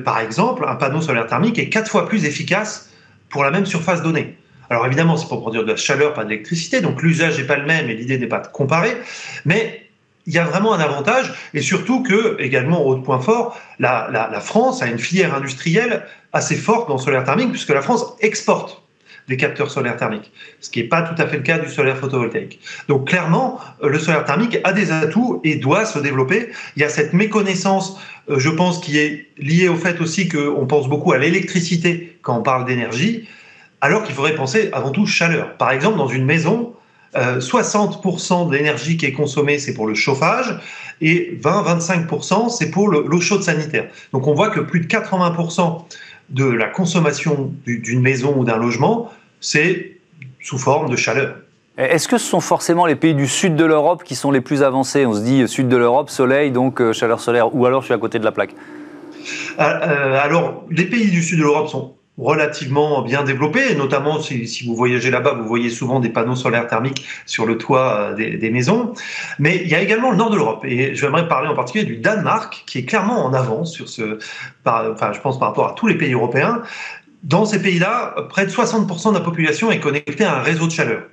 par 0.05 0.21
exemple, 0.21 0.67
un 0.69 0.75
panneau 0.75 1.01
solaire 1.01 1.27
thermique 1.27 1.59
est 1.59 1.71
quatre 1.71 1.91
fois 1.91 2.07
plus 2.07 2.27
efficace 2.27 2.91
pour 3.31 3.43
la 3.43 3.51
même 3.51 3.65
surface 3.65 4.03
donnée. 4.03 4.37
Alors 4.71 4.87
évidemment, 4.87 5.17
c'est 5.17 5.27
pour 5.27 5.41
produire 5.41 5.65
de 5.65 5.71
la 5.71 5.77
chaleur, 5.77 6.15
pas 6.15 6.25
d'électricité, 6.25 6.81
donc 6.81 7.03
l'usage 7.03 7.39
n'est 7.39 7.47
pas 7.47 7.57
le 7.57 7.65
même 7.65 7.89
et 7.89 7.95
l'idée 7.95 8.19
n'est 8.19 8.27
pas 8.27 8.41
de 8.41 8.49
comparer, 8.49 8.97
mais 9.45 9.84
il 10.27 10.33
y 10.33 10.39
a 10.39 10.45
vraiment 10.45 10.73
un 10.73 10.81
avantage, 10.81 11.35
et 11.53 11.61
surtout 11.61 12.03
que, 12.03 12.37
également, 12.41 12.87
autre 12.87 13.03
point 13.03 13.21
fort, 13.21 13.59
la, 13.79 14.09
la, 14.11 14.41
France 14.41 14.83
a 14.83 14.87
une 14.87 14.99
filière 14.99 15.35
industrielle 15.35 16.07
assez 16.33 16.57
forte 16.57 16.89
dans 16.89 16.97
le 16.97 17.01
solaire 17.01 17.25
thermique, 17.25 17.51
puisque 17.51 17.71
la 17.71 17.83
France 17.83 18.15
exporte 18.21 18.83
des 19.29 19.37
capteurs 19.37 19.71
solaires 19.71 19.97
thermiques, 19.97 20.33
ce 20.61 20.71
qui 20.71 20.83
n'est 20.83 20.89
pas 20.89 21.03
tout 21.03 21.21
à 21.21 21.27
fait 21.27 21.39
le 21.39 21.43
cas 21.43 21.59
du 21.59 21.71
solaire 21.71 21.97
photovoltaïque. 21.97 22.61
Donc 22.89 23.09
clairement, 23.09 23.59
euh, 23.83 23.89
le 23.89 23.99
solaire 23.99 24.25
thermique 24.25 24.59
a 24.65 24.73
des 24.73 24.93
atouts 24.93 25.41
et 25.45 25.57
doit 25.57 25.87
se 25.87 25.99
développer. 25.99 26.51
Il 26.77 26.83
y 26.83 26.85
a 26.85 26.91
cette 26.91 27.15
méconnaissance, 27.15 27.99
euh, 28.29 28.39
je 28.39 28.51
pense, 28.51 28.81
qui 28.81 28.99
est 28.99 29.29
liée 29.39 29.69
au 29.69 29.77
fait 29.77 30.01
aussi 30.01 30.29
qu'on 30.29 30.67
pense 30.67 30.89
beaucoup 30.89 31.13
à 31.13 31.19
l'électricité 31.19 32.19
quand 32.23 32.39
on 32.39 32.43
parle 32.43 32.67
d'énergie, 32.67 33.27
alors 33.81 34.03
qu'il 34.03 34.15
faudrait 34.15 34.35
penser 34.35 34.69
avant 34.73 34.91
tout 34.91 35.07
chaleur. 35.07 35.57
Par 35.57 35.71
exemple, 35.71 35.97
dans 35.97 36.09
une 36.09 36.25
maison, 36.25 36.74
60% 37.15 38.47
euh, 38.47 38.51
de 38.51 38.57
l'énergie 38.57 38.97
qui 38.97 39.07
est 39.07 39.13
consommée, 39.13 39.59
c'est 39.59 39.75
pour 39.75 39.87
le 39.87 39.95
chauffage, 39.95 40.59
et 41.01 41.39
20-25%, 41.43 42.51
c'est 42.51 42.71
pour 42.71 42.89
l'eau 42.89 43.21
chaude 43.21 43.43
sanitaire. 43.43 43.89
Donc 44.13 44.27
on 44.27 44.35
voit 44.35 44.51
que 44.51 44.61
plus 44.61 44.81
de 44.81 44.87
80% 44.87 45.85
de 46.31 46.45
la 46.45 46.67
consommation 46.67 47.53
d'une 47.67 48.01
maison 48.01 48.35
ou 48.37 48.45
d'un 48.45 48.57
logement, 48.57 49.11
c'est 49.41 49.99
sous 50.41 50.59
forme 50.59 50.91
de 50.91 50.97
chaleur. 50.97 51.37
Est-ce 51.77 52.07
que 52.07 52.19
ce 52.19 52.27
sont 52.27 52.41
forcément 52.41 52.87
les 52.87 52.95
pays 52.95 53.15
du 53.15 53.27
sud 53.27 53.57
de 53.57 53.65
l'Europe 53.65 54.05
qui 54.05 54.15
sont 54.15 54.31
les 54.31 54.41
plus 54.41 54.63
avancés? 54.63 55.07
On 55.07 55.15
se 55.15 55.23
dit 55.23 55.49
sud 55.49 55.69
de 55.69 55.77
l'Europe, 55.77 56.09
soleil, 56.09 56.53
donc 56.53 56.81
euh, 56.81 56.93
chaleur 56.93 57.19
solaire, 57.19 57.55
ou 57.55 57.67
alors 57.67 57.81
je 57.81 57.87
suis 57.87 57.95
à 57.95 57.99
côté 57.99 58.21
de 58.21 58.25
la 58.25 58.31
plaque 58.31 58.55
euh, 59.59 60.21
Alors, 60.23 60.65
les 60.71 60.85
pays 60.85 61.11
du 61.11 61.21
sud 61.21 61.39
de 61.39 61.43
l'Europe 61.43 61.69
sont 61.69 61.95
relativement 62.17 63.03
bien 63.03 63.25
développé, 63.25 63.75
notamment 63.75 64.21
si, 64.21 64.65
vous 64.67 64.77
voyagez 64.77 65.11
là-bas, 65.11 65.35
vous 65.35 65.49
voyez 65.49 65.71
souvent 65.71 65.99
des 65.99 66.11
panneaux 66.11 66.37
solaires 66.37 66.69
thermiques 66.69 67.07
sur 67.27 67.45
le 67.45 67.59
toit 67.59 68.13
euh, 68.13 68.15
des, 68.15 68.51
maisons. 68.51 68.95
Mais 69.39 69.61
il 69.63 69.69
y 69.69 69.75
a 69.75 69.81
également 69.81 70.11
le 70.11 70.17
nord 70.17 70.31
de 70.31 70.37
l'Europe, 70.37 70.65
et 70.65 70.95
j'aimerais 70.95 71.27
parler 71.27 71.49
en 71.49 71.55
particulier 71.55 71.85
du 71.85 71.97
Danemark, 71.97 72.63
qui 72.67 72.79
est 72.79 72.85
clairement 72.85 73.25
en 73.25 73.35
avance 73.35 73.73
sur 73.73 73.89
ce, 73.89 74.19
enfin, 74.65 75.13
je 75.13 75.21
pense 75.21 75.39
par 75.39 75.49
rapport 75.49 75.69
à 75.69 75.73
tous 75.73 75.89
les 75.89 75.97
pays 75.97 76.13
européens. 76.13 76.63
Dans 77.25 77.47
ces 77.47 77.61
pays-là, 77.61 78.15
près 78.29 78.45
de 78.45 78.51
60% 78.51 79.09
de 79.09 79.15
la 79.15 79.21
population 79.21 79.73
est 79.73 79.81
connectée 79.81 80.25
à 80.25 80.37
un 80.37 80.43
réseau 80.43 80.67
de 80.67 80.73
chaleur. 80.73 81.05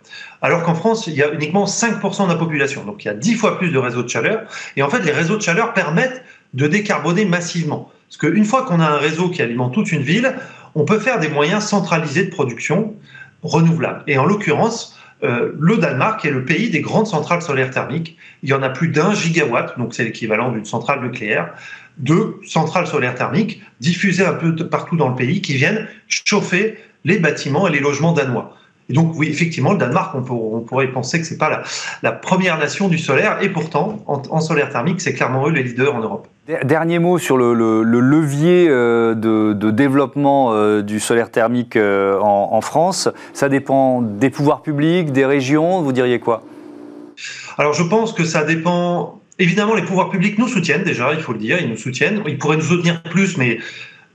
alors 0.41 0.61
qu'en 0.61 0.75
France, 0.75 1.07
il 1.07 1.13
y 1.13 1.23
a 1.23 1.31
uniquement 1.31 1.63
5% 1.63 2.25
de 2.25 2.33
la 2.33 2.37
population. 2.37 2.83
Donc 2.83 3.05
il 3.05 3.07
y 3.07 3.11
a 3.11 3.13
10 3.13 3.35
fois 3.35 3.57
plus 3.57 3.71
de 3.71 3.77
réseaux 3.77 4.03
de 4.03 4.09
chaleur. 4.09 4.41
Et 4.75 4.83
en 4.83 4.89
fait, 4.89 4.99
les 4.99 5.13
réseaux 5.13 5.37
de 5.37 5.41
chaleur 5.41 5.73
permettent 5.73 6.21
de 6.53 6.67
décarboner 6.67 7.23
massivement. 7.23 7.89
Parce 8.09 8.17
qu'une 8.17 8.43
fois 8.43 8.63
qu'on 8.63 8.81
a 8.81 8.87
un 8.87 8.97
réseau 8.97 9.29
qui 9.29 9.41
alimente 9.41 9.73
toute 9.73 9.93
une 9.93 10.01
ville, 10.01 10.35
on 10.75 10.85
peut 10.85 10.99
faire 10.99 11.19
des 11.19 11.29
moyens 11.29 11.65
centralisés 11.65 12.25
de 12.25 12.31
production 12.31 12.95
renouvelables. 13.43 14.03
Et 14.07 14.17
en 14.17 14.25
l'occurrence, 14.25 14.97
euh, 15.23 15.51
le 15.59 15.77
Danemark 15.77 16.23
est 16.25 16.31
le 16.31 16.45
pays 16.45 16.69
des 16.69 16.81
grandes 16.81 17.07
centrales 17.07 17.41
solaires 17.41 17.71
thermiques. 17.71 18.17
Il 18.43 18.49
y 18.49 18.53
en 18.53 18.63
a 18.63 18.69
plus 18.69 18.89
d'un 18.89 19.13
gigawatt, 19.13 19.77
donc 19.77 19.93
c'est 19.93 20.03
l'équivalent 20.03 20.51
d'une 20.51 20.65
centrale 20.65 21.01
nucléaire, 21.01 21.53
de 21.97 22.37
centrales 22.45 22.87
solaires 22.87 23.15
thermiques 23.15 23.61
diffusées 23.79 24.25
un 24.25 24.33
peu 24.33 24.55
partout 24.55 24.97
dans 24.97 25.09
le 25.09 25.15
pays 25.15 25.41
qui 25.41 25.53
viennent 25.53 25.87
chauffer 26.07 26.77
les 27.03 27.19
bâtiments 27.19 27.67
et 27.67 27.71
les 27.71 27.79
logements 27.79 28.13
danois. 28.13 28.55
Et 28.91 28.93
donc, 28.93 29.13
oui, 29.15 29.29
effectivement, 29.29 29.71
le 29.71 29.77
Danemark, 29.77 30.13
on, 30.15 30.59
pourrait 30.59 30.87
penser 30.87 31.21
que 31.21 31.25
ce 31.25 31.31
n'est 31.31 31.37
pas 31.37 31.63
la, 32.03 32.11
première 32.11 32.59
nation 32.59 32.89
du 32.89 32.97
solaire, 32.97 33.37
et 33.41 33.47
pourtant, 33.47 33.99
en, 34.05 34.41
solaire 34.41 34.69
thermique, 34.69 34.99
c'est 34.99 35.13
clairement 35.13 35.47
eux 35.47 35.51
les 35.51 35.63
leaders 35.63 35.95
en 35.95 35.99
Europe. 35.99 36.27
Dernier 36.65 36.99
mot 36.99 37.17
sur 37.17 37.37
le, 37.37 37.53
levier 37.83 38.67
euh, 38.67 39.15
de, 39.15 39.71
développement 39.71 40.51
euh, 40.51 40.81
du 40.81 40.99
solaire 40.99 41.31
thermique 41.31 41.77
euh, 41.77 42.19
en, 42.19 42.59
France. 42.59 43.07
Ça 43.31 43.47
dépend 43.47 44.01
des 44.01 44.29
pouvoirs 44.29 44.61
publics, 44.61 45.13
des 45.13 45.25
régions, 45.25 45.81
vous 45.81 45.93
diriez 45.93 46.19
quoi? 46.19 46.43
Alors, 47.57 47.71
je 47.71 47.83
pense 47.83 48.11
que 48.11 48.25
ça 48.25 48.43
dépend. 48.43 49.21
Évidemment, 49.39 49.73
les 49.73 49.83
pouvoirs 49.83 50.09
publics 50.09 50.37
nous 50.37 50.49
soutiennent 50.49 50.83
déjà, 50.83 51.13
il 51.13 51.21
faut 51.21 51.31
le 51.31 51.39
dire, 51.39 51.59
ils 51.61 51.69
nous 51.69 51.77
soutiennent. 51.77 52.21
Ils 52.27 52.37
pourraient 52.37 52.57
nous 52.57 52.63
soutenir 52.63 53.01
plus, 53.03 53.37
mais 53.37 53.59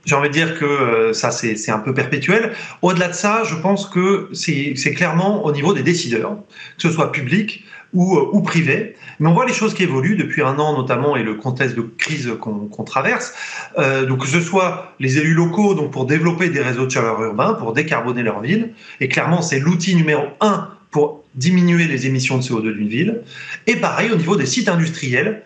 j'ai 0.07 0.15
envie 0.15 0.29
de 0.29 0.33
dire 0.33 0.57
que 0.57 0.65
euh, 0.65 1.13
ça, 1.13 1.31
c'est 1.31 1.69
un 1.69 1.79
peu 1.79 1.93
perpétuel. 1.93 2.53
Au-delà 2.81 3.09
de 3.09 3.13
ça, 3.13 3.43
je 3.43 3.55
pense 3.55 3.85
que 3.85 4.29
c'est 4.31 4.93
clairement 4.95 5.45
au 5.45 5.51
niveau 5.51 5.73
des 5.73 5.83
décideurs, 5.83 6.37
que 6.77 6.83
ce 6.83 6.91
soit 6.91 7.11
public 7.11 7.65
ou, 7.93 8.17
euh, 8.17 8.29
ou 8.31 8.41
privé. 8.41 8.95
Mais 9.19 9.27
on 9.27 9.33
voit 9.33 9.45
les 9.45 9.53
choses 9.53 9.73
qui 9.73 9.83
évoluent 9.83 10.15
depuis 10.15 10.41
un 10.41 10.57
an 10.59 10.77
notamment 10.77 11.17
et 11.17 11.23
le 11.23 11.35
contexte 11.35 11.75
de 11.75 11.81
crise 11.81 12.31
qu'on 12.39 12.83
traverse. 12.85 13.33
Euh, 13.77 14.05
donc 14.05 14.21
que 14.21 14.27
ce 14.27 14.39
soit 14.39 14.93
les 15.01 15.17
élus 15.17 15.33
locaux 15.33 15.73
donc 15.73 15.91
pour 15.91 16.05
développer 16.05 16.49
des 16.49 16.61
réseaux 16.61 16.85
de 16.85 16.91
chaleur 16.91 17.21
urbains, 17.21 17.53
pour 17.55 17.73
décarboner 17.73 18.23
leur 18.23 18.39
ville. 18.39 18.73
Et 19.01 19.09
clairement, 19.09 19.41
c'est 19.41 19.59
l'outil 19.59 19.93
numéro 19.95 20.23
un 20.39 20.69
pour 20.89 21.25
diminuer 21.35 21.85
les 21.85 22.07
émissions 22.07 22.37
de 22.37 22.43
CO2 22.43 22.73
d'une 22.73 22.87
ville. 22.87 23.23
Et 23.67 23.75
pareil 23.75 24.09
au 24.09 24.15
niveau 24.15 24.37
des 24.37 24.45
sites 24.45 24.69
industriels. 24.69 25.43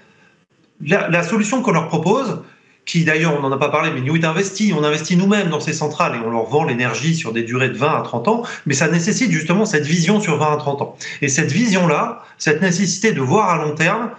La 0.84 1.22
solution 1.22 1.62
qu'on 1.62 1.74
leur 1.74 1.88
propose, 1.88 2.42
qui 2.86 3.04
d'ailleurs, 3.04 3.36
on 3.38 3.42
n'en 3.42 3.52
a 3.52 3.58
pas 3.58 3.70
parlé, 3.70 3.92
mais 3.94 4.02
nous 4.02 4.18
investit, 4.26 4.74
on 4.78 4.84
investit 4.84 5.16
nous-mêmes 5.16 5.50
dans 5.50 5.60
ces 5.60 5.74
centrales 5.74 6.16
et 6.16 6.20
on 6.26 6.32
leur 6.32 6.46
vend 6.46 6.64
l'énergie 6.64 7.16
sur 7.16 7.32
des 7.32 7.44
durées 7.44 7.70
de 7.70 7.78
20 7.78 8.00
à 8.00 8.02
30 8.02 8.28
ans, 8.28 8.44
mais 8.66 8.74
ça 8.74 8.88
nécessite 8.88 9.32
justement 9.32 9.66
cette 9.66 9.86
vision 9.86 10.20
sur 10.20 10.38
20 10.38 10.54
à 10.54 10.58
30 10.58 10.82
ans. 10.82 10.98
Et 11.22 11.28
cette 11.28 11.52
vision-là, 11.52 12.24
cette 12.38 12.62
nécessité 12.62 13.12
de 13.12 13.22
voir 13.22 13.50
à 13.50 13.64
long 13.64 13.76
terme, 13.76 14.10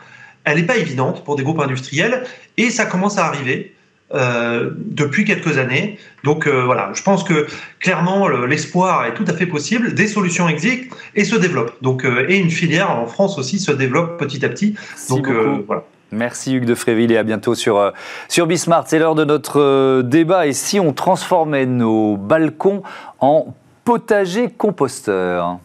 elle 0.44 0.56
n'est 0.56 0.66
pas 0.66 0.76
évidente 0.76 1.24
pour 1.24 1.36
des 1.36 1.42
groupes 1.42 1.60
industriels 1.60 2.24
et 2.56 2.70
ça 2.70 2.86
commence 2.86 3.18
à 3.18 3.26
arriver. 3.26 3.74
Euh, 4.14 4.68
depuis 4.76 5.24
quelques 5.24 5.56
années. 5.56 5.98
Donc 6.22 6.46
euh, 6.46 6.66
voilà, 6.66 6.90
je 6.92 7.02
pense 7.02 7.24
que 7.24 7.46
clairement 7.80 8.28
l'espoir 8.28 9.06
est 9.06 9.14
tout 9.14 9.24
à 9.26 9.32
fait 9.32 9.46
possible, 9.46 9.94
des 9.94 10.06
solutions 10.06 10.50
existent 10.50 10.94
et 11.14 11.24
se 11.24 11.34
développent. 11.34 11.72
Donc 11.80 12.04
euh, 12.04 12.26
et 12.28 12.36
une 12.36 12.50
filière 12.50 12.90
en 12.90 13.06
France 13.06 13.38
aussi 13.38 13.58
se 13.58 13.72
développe 13.72 14.18
petit 14.18 14.44
à 14.44 14.50
petit. 14.50 14.74
Donc 15.08 15.28
voilà. 15.66 15.84
Merci 16.12 16.54
Hugues 16.54 16.66
de 16.66 16.74
Fréville 16.74 17.10
et 17.10 17.16
à 17.16 17.22
bientôt 17.22 17.54
sur, 17.54 17.78
euh, 17.78 17.90
sur 18.28 18.46
Bismart. 18.46 18.84
C'est 18.86 18.98
l'heure 18.98 19.14
de 19.14 19.24
notre 19.24 19.60
euh, 19.60 20.02
débat. 20.02 20.46
Et 20.46 20.52
si 20.52 20.78
on 20.78 20.92
transformait 20.92 21.64
nos 21.64 22.18
balcons 22.18 22.82
en 23.18 23.54
potager 23.84 24.50
composteur 24.50 25.58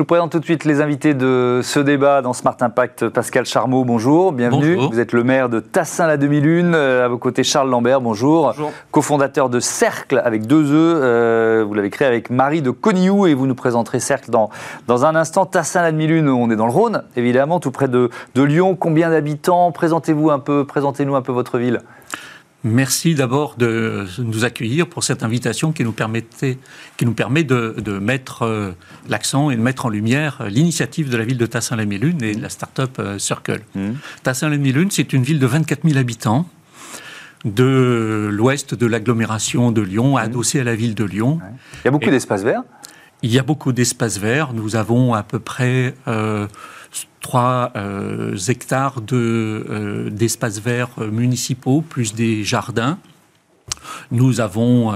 Je 0.00 0.02
vous 0.02 0.06
présente 0.06 0.32
tout 0.32 0.38
de 0.38 0.44
suite 0.46 0.64
les 0.64 0.80
invités 0.80 1.12
de 1.12 1.60
ce 1.62 1.78
débat 1.78 2.22
dans 2.22 2.32
Smart 2.32 2.56
Impact. 2.58 3.10
Pascal 3.10 3.44
Charmeau, 3.44 3.84
bonjour, 3.84 4.32
bienvenue. 4.32 4.76
Vous 4.90 4.98
êtes 4.98 5.12
le 5.12 5.24
maire 5.24 5.50
de 5.50 5.60
Tassin 5.60 6.06
la 6.06 6.16
demi-lune. 6.16 6.72
Euh, 6.74 7.04
à 7.04 7.08
vos 7.08 7.18
côtés, 7.18 7.44
Charles 7.44 7.68
Lambert, 7.68 8.00
bonjour. 8.00 8.46
bonjour. 8.46 8.72
Cofondateur 8.92 9.50
de 9.50 9.60
Cercle 9.60 10.22
avec 10.24 10.46
deux 10.46 10.64
E. 10.72 10.72
Euh, 10.74 11.64
vous 11.68 11.74
l'avez 11.74 11.90
créé 11.90 12.08
avec 12.08 12.30
Marie 12.30 12.62
de 12.62 12.70
Cogniou 12.70 13.26
et 13.26 13.34
vous 13.34 13.46
nous 13.46 13.54
présenterez 13.54 14.00
Cercle 14.00 14.30
dans, 14.30 14.48
dans 14.86 15.04
un 15.04 15.14
instant. 15.14 15.44
Tassin 15.44 15.82
la 15.82 15.92
demi-lune, 15.92 16.30
on 16.30 16.50
est 16.50 16.56
dans 16.56 16.64
le 16.64 16.72
Rhône, 16.72 17.02
évidemment, 17.14 17.60
tout 17.60 17.70
près 17.70 17.86
de, 17.86 18.08
de 18.34 18.42
Lyon. 18.42 18.76
Combien 18.76 19.10
d'habitants? 19.10 19.70
Présentez-vous 19.70 20.30
un 20.30 20.38
peu, 20.38 20.64
présentez-nous 20.64 21.14
un 21.14 21.20
peu 21.20 21.32
votre 21.32 21.58
ville. 21.58 21.82
Merci 22.62 23.14
d'abord 23.14 23.54
de 23.56 24.06
nous 24.18 24.44
accueillir 24.44 24.86
pour 24.86 25.02
cette 25.02 25.22
invitation 25.22 25.72
qui 25.72 25.82
nous, 25.82 25.92
permettait, 25.92 26.58
qui 26.98 27.06
nous 27.06 27.14
permet 27.14 27.42
de, 27.42 27.98
mettre 27.98 28.42
euh, 28.42 28.72
l'accent 29.08 29.50
et 29.50 29.56
de 29.56 29.62
mettre 29.62 29.86
en 29.86 29.88
lumière 29.88 30.38
euh, 30.42 30.48
l'initiative 30.50 31.08
de 31.08 31.16
la 31.16 31.24
ville 31.24 31.38
de 31.38 31.46
Tassin-la-Mélune 31.46 32.22
et 32.22 32.34
de 32.34 32.42
la 32.42 32.50
start-up 32.50 32.98
euh, 32.98 33.18
Circle. 33.18 33.62
Mmh. 33.74 33.90
Tassin-la-Mélune, 34.22 34.90
c'est 34.90 35.14
une 35.14 35.22
ville 35.22 35.38
de 35.38 35.46
24 35.46 35.88
000 35.88 35.98
habitants 35.98 36.46
de 37.46 38.28
l'ouest 38.30 38.74
de 38.74 38.86
l'agglomération 38.86 39.72
de 39.72 39.80
Lyon, 39.80 40.18
adossée 40.18 40.60
à 40.60 40.64
la 40.64 40.74
ville 40.74 40.94
de 40.94 41.04
Lyon. 41.04 41.38
Il 41.82 41.86
y 41.86 41.88
a 41.88 41.90
beaucoup 41.90 42.10
d'espaces 42.10 42.42
verts 42.42 42.62
Il 43.22 43.30
y 43.30 43.38
a 43.38 43.42
beaucoup 43.42 43.72
d'espaces 43.72 44.18
verts. 44.18 44.52
Nous 44.52 44.76
avons 44.76 45.14
à 45.14 45.22
peu 45.22 45.38
près... 45.38 45.94
3 47.20 47.72
euh, 47.76 48.36
hectares 48.48 49.00
euh, 49.12 50.10
d'espaces 50.10 50.60
verts 50.60 50.90
euh, 50.98 51.10
municipaux, 51.10 51.82
plus 51.82 52.14
des 52.14 52.44
jardins. 52.44 52.98
Nous 54.10 54.40
avons 54.40 54.92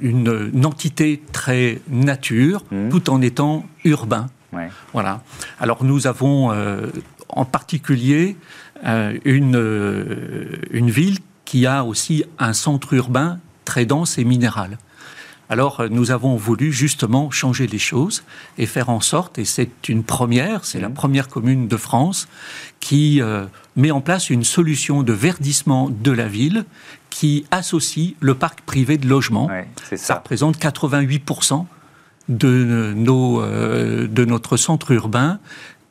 une, 0.00 0.64
entité 0.64 1.22
très 1.32 1.80
nature, 1.88 2.62
mmh. 2.70 2.90
tout 2.90 3.10
en 3.10 3.22
étant 3.22 3.64
urbain. 3.84 4.26
Voilà. 4.92 5.22
Alors 5.58 5.84
nous 5.84 6.06
avons 6.06 6.52
en 7.28 7.44
particulier 7.44 8.36
une, 8.84 10.48
une 10.70 10.90
ville 10.90 11.18
qui 11.44 11.66
a 11.66 11.84
aussi 11.84 12.24
un 12.38 12.52
centre 12.52 12.92
urbain 12.92 13.40
très 13.64 13.86
dense 13.86 14.18
et 14.18 14.24
minéral. 14.24 14.78
Alors 15.48 15.80
euh, 15.80 15.88
nous 15.88 16.10
avons 16.10 16.36
voulu 16.36 16.72
justement 16.72 17.30
changer 17.30 17.66
les 17.66 17.78
choses 17.78 18.24
et 18.58 18.66
faire 18.66 18.90
en 18.90 19.00
sorte, 19.00 19.38
et 19.38 19.44
c'est 19.44 19.88
une 19.88 20.02
première, 20.02 20.64
c'est 20.64 20.80
la 20.80 20.88
mmh. 20.88 20.94
première 20.94 21.28
commune 21.28 21.68
de 21.68 21.76
France 21.76 22.28
qui 22.80 23.20
euh, 23.20 23.46
met 23.76 23.90
en 23.90 24.00
place 24.00 24.30
une 24.30 24.44
solution 24.44 25.02
de 25.02 25.12
verdissement 25.12 25.90
de 25.90 26.10
la 26.10 26.28
ville 26.28 26.64
qui 27.10 27.46
associe 27.50 28.14
le 28.20 28.34
parc 28.34 28.60
privé 28.62 28.98
de 28.98 29.08
logement. 29.08 29.48
ça. 29.94 30.16
représente 30.16 30.58
88% 30.58 31.64
de, 32.28 32.92
nos, 32.94 33.40
euh, 33.40 34.08
de 34.08 34.24
notre 34.24 34.56
centre 34.56 34.90
urbain 34.90 35.38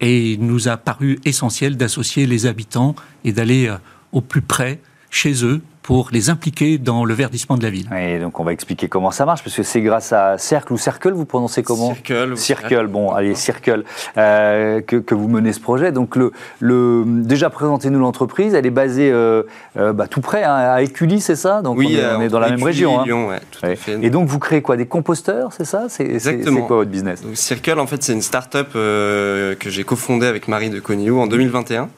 et 0.02 0.34
il 0.34 0.46
nous 0.46 0.68
a 0.68 0.78
paru 0.78 1.20
essentiel 1.24 1.78
d'associer 1.78 2.28
les 2.28 2.46
habitants 2.46 2.96
et 3.24 3.32
d'aller 3.32 3.74
au 4.12 4.20
plus 4.20 4.42
près 4.42 4.82
chez 5.10 5.46
eux 5.46 5.62
pour 5.86 6.10
les 6.12 6.32
impliquer 6.32 6.80
dans 6.80 7.06
le 7.06 7.14
verdissement 7.14 7.58
de 7.58 7.64
la 7.64 7.70
ville. 7.70 7.88
Et 7.96 8.18
donc 8.18 8.40
on 8.40 8.44
va 8.44 8.54
expliquer 8.54 8.88
comment 8.88 9.12
ça 9.12 9.24
marche, 9.24 9.44
parce 9.44 9.56
que 9.56 9.62
c'est 9.62 9.82
grâce 9.82 10.14
à 10.14 10.40
Cercle 10.40 10.74
ou 10.74 10.80
Cercle, 10.80 11.12
vous 11.12 11.26
prononcez 11.26 11.62
comment 11.62 11.94
Circle. 11.94 12.36
Circle, 12.36 12.88
bon, 12.88 13.12
allez, 13.12 13.36
Circle, 13.36 13.84
euh, 14.18 14.82
que, 14.82 14.96
que, 14.96 15.14
vous 15.14 15.28
menez 15.28 15.54
ce 15.54 15.60
projet. 15.60 15.92
Donc 15.92 16.16
le, 16.16 16.32
le 16.60 17.04
déjà 17.06 17.52
présentez-nous 17.52 18.00
l'entreprise, 18.00 18.56
elle 18.56 18.66
est 18.66 18.72
basée 18.72 19.12
euh, 19.12 19.44
euh, 19.78 19.94
bah, 19.94 20.08
tout 20.08 20.22
près, 20.22 20.44
hein, 20.44 20.56
à 20.56 20.82
Écully, 20.82 21.22
c'est 21.22 21.36
ça? 21.36 21.62
Donc 21.62 21.78
oui, 21.78 22.00
on 22.18 22.20
est, 22.20 22.30
dans 22.30 22.40
la 22.40 22.50
même 22.50 22.64
région. 22.64 23.00
Hein. 23.00 23.04
Lyon, 23.06 23.28
ouais, 23.28 23.40
tout 23.52 23.64
à 23.64 23.76
fait. 23.76 24.00
Et 24.02 24.10
donc 24.10 24.28
vous 24.28 24.40
créez 24.40 24.64
quoi? 24.64 24.78
Des 24.78 24.88
composteurs, 24.88 25.54
c'est 25.54 25.66
ça? 25.66 25.86
C'est 25.88 26.18
quoi 26.66 26.78
votre 26.78 26.90
business? 26.90 27.22
Circle, 27.36 27.80
en 27.80 27.86
fait, 27.86 28.02
c'est 28.02 28.14
une 28.14 28.24
start-up 28.24 28.74
que 28.74 29.56
j'ai 29.68 29.84
cofondée 29.84 30.26
avec 30.26 30.48
Marie 30.48 30.72
de 30.72 30.80
Cogniou 30.80 31.20
en 31.20 31.28
2021. 31.28 31.90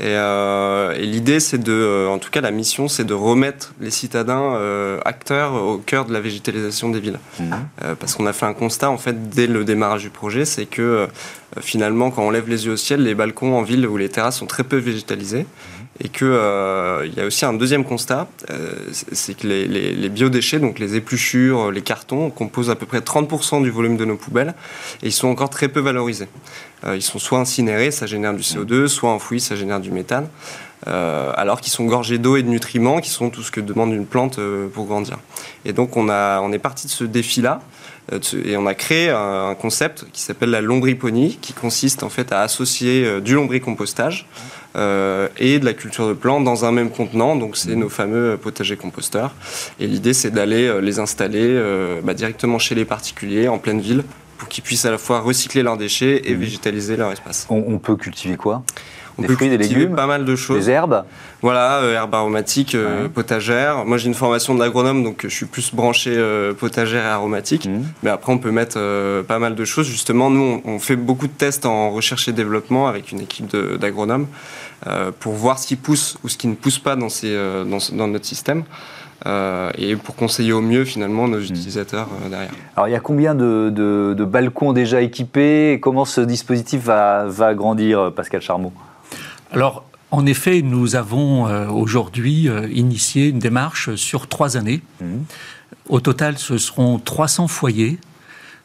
Euh, 0.00 0.92
et, 0.92 1.06
l'idée, 1.06 1.40
c'est 1.40 1.58
de, 1.58 1.72
euh, 1.72 2.08
en 2.08 2.18
tout 2.18 2.30
cas, 2.30 2.40
la 2.40 2.50
mission, 2.50 2.88
c'est 2.88 3.04
de 3.04 3.14
remettre 3.14 3.72
les 3.80 3.90
citadins 3.90 4.54
euh, 4.54 4.98
acteurs 5.04 5.54
au 5.54 5.78
cœur 5.78 6.04
de 6.04 6.12
la 6.12 6.20
végétalisation 6.20 6.90
des 6.90 7.00
villes. 7.00 7.18
Mmh. 7.38 7.52
parce 7.98 8.14
qu'on 8.14 8.26
a 8.26 8.32
fait 8.32 8.46
un 8.46 8.54
constat, 8.54 8.90
en 8.90 8.98
fait, 8.98 9.30
dès 9.30 9.46
le 9.46 9.64
démarrage 9.64 10.02
du 10.02 10.10
projet, 10.10 10.44
c'est 10.44 10.66
que 10.66 11.06
finalement, 11.60 12.10
quand 12.10 12.22
on 12.22 12.30
lève 12.30 12.48
les 12.48 12.66
yeux 12.66 12.72
au 12.72 12.76
ciel, 12.76 13.02
les 13.02 13.14
balcons 13.14 13.54
en 13.54 13.62
ville 13.62 13.86
ou 13.86 13.96
les 13.96 14.08
terrasses 14.08 14.38
sont 14.38 14.46
très 14.46 14.64
peu 14.64 14.76
végétalisés. 14.76 15.42
Mmh. 15.42 15.79
Et 16.02 16.08
qu'il 16.08 16.26
il 16.26 17.14
y 17.14 17.20
a 17.20 17.26
aussi 17.26 17.44
un 17.44 17.52
deuxième 17.52 17.84
constat, 17.84 18.28
c'est 18.90 19.36
que 19.36 19.46
les, 19.46 20.08
biodéchets, 20.08 20.58
donc 20.58 20.78
les 20.78 20.96
épluchures, 20.96 21.70
les 21.70 21.82
cartons, 21.82 22.30
composent 22.30 22.70
à 22.70 22.74
peu 22.74 22.86
près 22.86 23.00
30% 23.00 23.62
du 23.62 23.70
volume 23.70 23.96
de 23.96 24.04
nos 24.04 24.16
poubelles 24.16 24.54
et 25.02 25.08
ils 25.08 25.12
sont 25.12 25.28
encore 25.28 25.50
très 25.50 25.68
peu 25.68 25.80
valorisés. 25.80 26.28
Euh, 26.84 26.96
ils 26.96 27.02
sont 27.02 27.18
soit 27.18 27.38
incinérés, 27.38 27.90
ça 27.90 28.06
génère 28.06 28.34
du 28.34 28.42
CO2, 28.42 28.88
soit 28.88 29.10
enfouis, 29.10 29.40
ça 29.40 29.56
génère 29.56 29.80
du 29.80 29.90
méthane. 29.90 30.28
Euh, 30.86 31.30
alors 31.36 31.60
qu'ils 31.60 31.72
sont 31.72 31.84
gorgés 31.84 32.16
d'eau 32.16 32.36
et 32.36 32.42
de 32.42 32.48
nutriments, 32.48 33.00
qui 33.00 33.10
sont 33.10 33.28
tout 33.28 33.42
ce 33.42 33.50
que 33.50 33.60
demande 33.60 33.92
une 33.92 34.06
plante 34.06 34.38
euh, 34.38 34.66
pour 34.68 34.86
grandir. 34.86 35.18
Et 35.66 35.74
donc 35.74 35.96
on, 35.96 36.08
a, 36.08 36.40
on 36.40 36.52
est 36.52 36.58
parti 36.58 36.86
de 36.86 36.92
ce 36.92 37.04
défi-là, 37.04 37.60
et 38.44 38.56
on 38.56 38.66
a 38.66 38.74
créé 38.74 39.08
un, 39.10 39.54
concept 39.54 40.04
qui 40.12 40.20
s'appelle 40.20 40.50
la 40.50 40.60
lombriponie, 40.60 41.38
qui 41.40 41.52
consiste 41.52 42.02
en 42.02 42.08
fait 42.08 42.32
à 42.32 42.40
associer 42.40 43.20
du 43.20 43.34
lombricompostage 43.34 44.26
et 44.74 45.58
de 45.58 45.64
la 45.64 45.72
culture 45.72 46.08
de 46.08 46.12
plantes 46.12 46.44
dans 46.44 46.64
un 46.64 46.72
même 46.72 46.90
contenant. 46.90 47.36
Donc 47.36 47.56
c'est 47.56 47.74
nos 47.74 47.88
fameux 47.88 48.38
potagers 48.40 48.76
composteurs. 48.76 49.34
Et 49.78 49.86
l'idée 49.86 50.14
c'est 50.14 50.30
d'aller 50.30 50.80
les 50.80 50.98
installer 50.98 51.60
bah, 52.02 52.14
directement 52.14 52.58
chez 52.58 52.74
les 52.74 52.84
particuliers 52.84 53.48
en 53.48 53.58
pleine 53.58 53.80
ville 53.80 54.04
pour 54.40 54.48
qu'ils 54.48 54.64
puissent 54.64 54.86
à 54.86 54.90
la 54.90 54.98
fois 54.98 55.20
recycler 55.20 55.62
leurs 55.62 55.76
déchets 55.76 56.22
et 56.24 56.34
végétaliser 56.34 56.96
leur 56.96 57.12
espace. 57.12 57.46
On, 57.50 57.78
peut 57.78 57.96
cultiver 57.96 58.36
quoi? 58.36 58.62
On 59.20 59.22
des 59.22 59.28
peut 59.28 59.34
fruits, 59.34 59.50
des 59.50 59.58
légumes, 59.58 59.94
pas 59.94 60.06
mal 60.06 60.24
de 60.24 60.34
choses. 60.34 60.64
Des 60.64 60.70
herbes 60.70 61.04
Voilà, 61.42 61.80
euh, 61.80 61.94
herbes 61.94 62.14
aromatiques, 62.14 62.74
euh, 62.74 63.08
potagères. 63.08 63.84
Moi, 63.84 63.98
j'ai 63.98 64.08
une 64.08 64.14
formation 64.14 64.54
de 64.54 64.60
l'agronome, 64.60 65.04
donc 65.04 65.20
je 65.24 65.28
suis 65.28 65.46
plus 65.46 65.74
branché 65.74 66.12
euh, 66.16 66.54
potagère 66.54 67.04
et 67.04 67.08
aromatique. 67.08 67.66
Mmh. 67.66 67.82
Mais 68.02 68.10
après, 68.10 68.32
on 68.32 68.38
peut 68.38 68.50
mettre 68.50 68.78
pas 69.22 69.38
mal 69.38 69.54
de 69.54 69.64
choses. 69.64 69.86
Justement, 69.86 70.30
nous, 70.30 70.62
on, 70.64 70.78
fait 70.78 70.96
beaucoup 70.96 71.26
de 71.26 71.32
tests 71.32 71.66
en 71.66 71.90
recherche 71.90 72.26
et 72.28 72.32
développement 72.32 72.88
avec 72.88 73.12
une 73.12 73.20
équipe 73.20 73.54
d'agronomes 73.54 74.26
pour 75.20 75.34
voir 75.34 75.58
ce 75.58 75.66
qui 75.66 75.76
pousse 75.76 76.16
ou 76.24 76.28
ce 76.28 76.38
qui 76.38 76.48
ne 76.48 76.54
pousse 76.54 76.78
pas 76.78 76.96
dans, 76.96 77.10
ces, 77.10 77.36
dans, 77.66 77.78
dans 77.92 78.08
notre 78.08 78.24
système. 78.24 78.64
Euh, 79.26 79.70
et 79.76 79.96
pour 79.96 80.16
conseiller 80.16 80.54
au 80.54 80.62
mieux 80.62 80.86
finalement 80.86 81.28
nos 81.28 81.38
hmm. 81.38 81.42
utilisateurs 81.42 82.08
euh, 82.24 82.30
derrière. 82.30 82.50
Alors 82.74 82.88
il 82.88 82.92
y 82.92 82.94
a 82.94 83.00
combien 83.00 83.34
de, 83.34 84.14
balcons 84.26 84.72
déjà 84.72 85.02
équipés? 85.02 85.72
Et 85.72 85.80
comment 85.80 86.06
ce 86.06 86.22
dispositif 86.22 86.84
va, 86.84 87.26
va 87.26 87.54
grandir, 87.54 88.12
Pascal 88.14 88.40
Charmeau 88.40 88.72
Alors 89.50 89.84
en 90.10 90.26
effet, 90.26 90.62
nous 90.62 90.96
avons 90.96 91.46
euh, 91.46 91.68
aujourd'hui 91.68 92.48
initié 92.72 93.28
une 93.28 93.38
démarche 93.38 93.94
sur 93.94 94.26
trois 94.26 94.56
années. 94.56 94.82
Hmm. 95.00 95.22
Au 95.88 96.00
total, 96.00 96.38
ce 96.38 96.58
seront 96.58 96.98
300 96.98 97.46
foyers. 97.46 97.98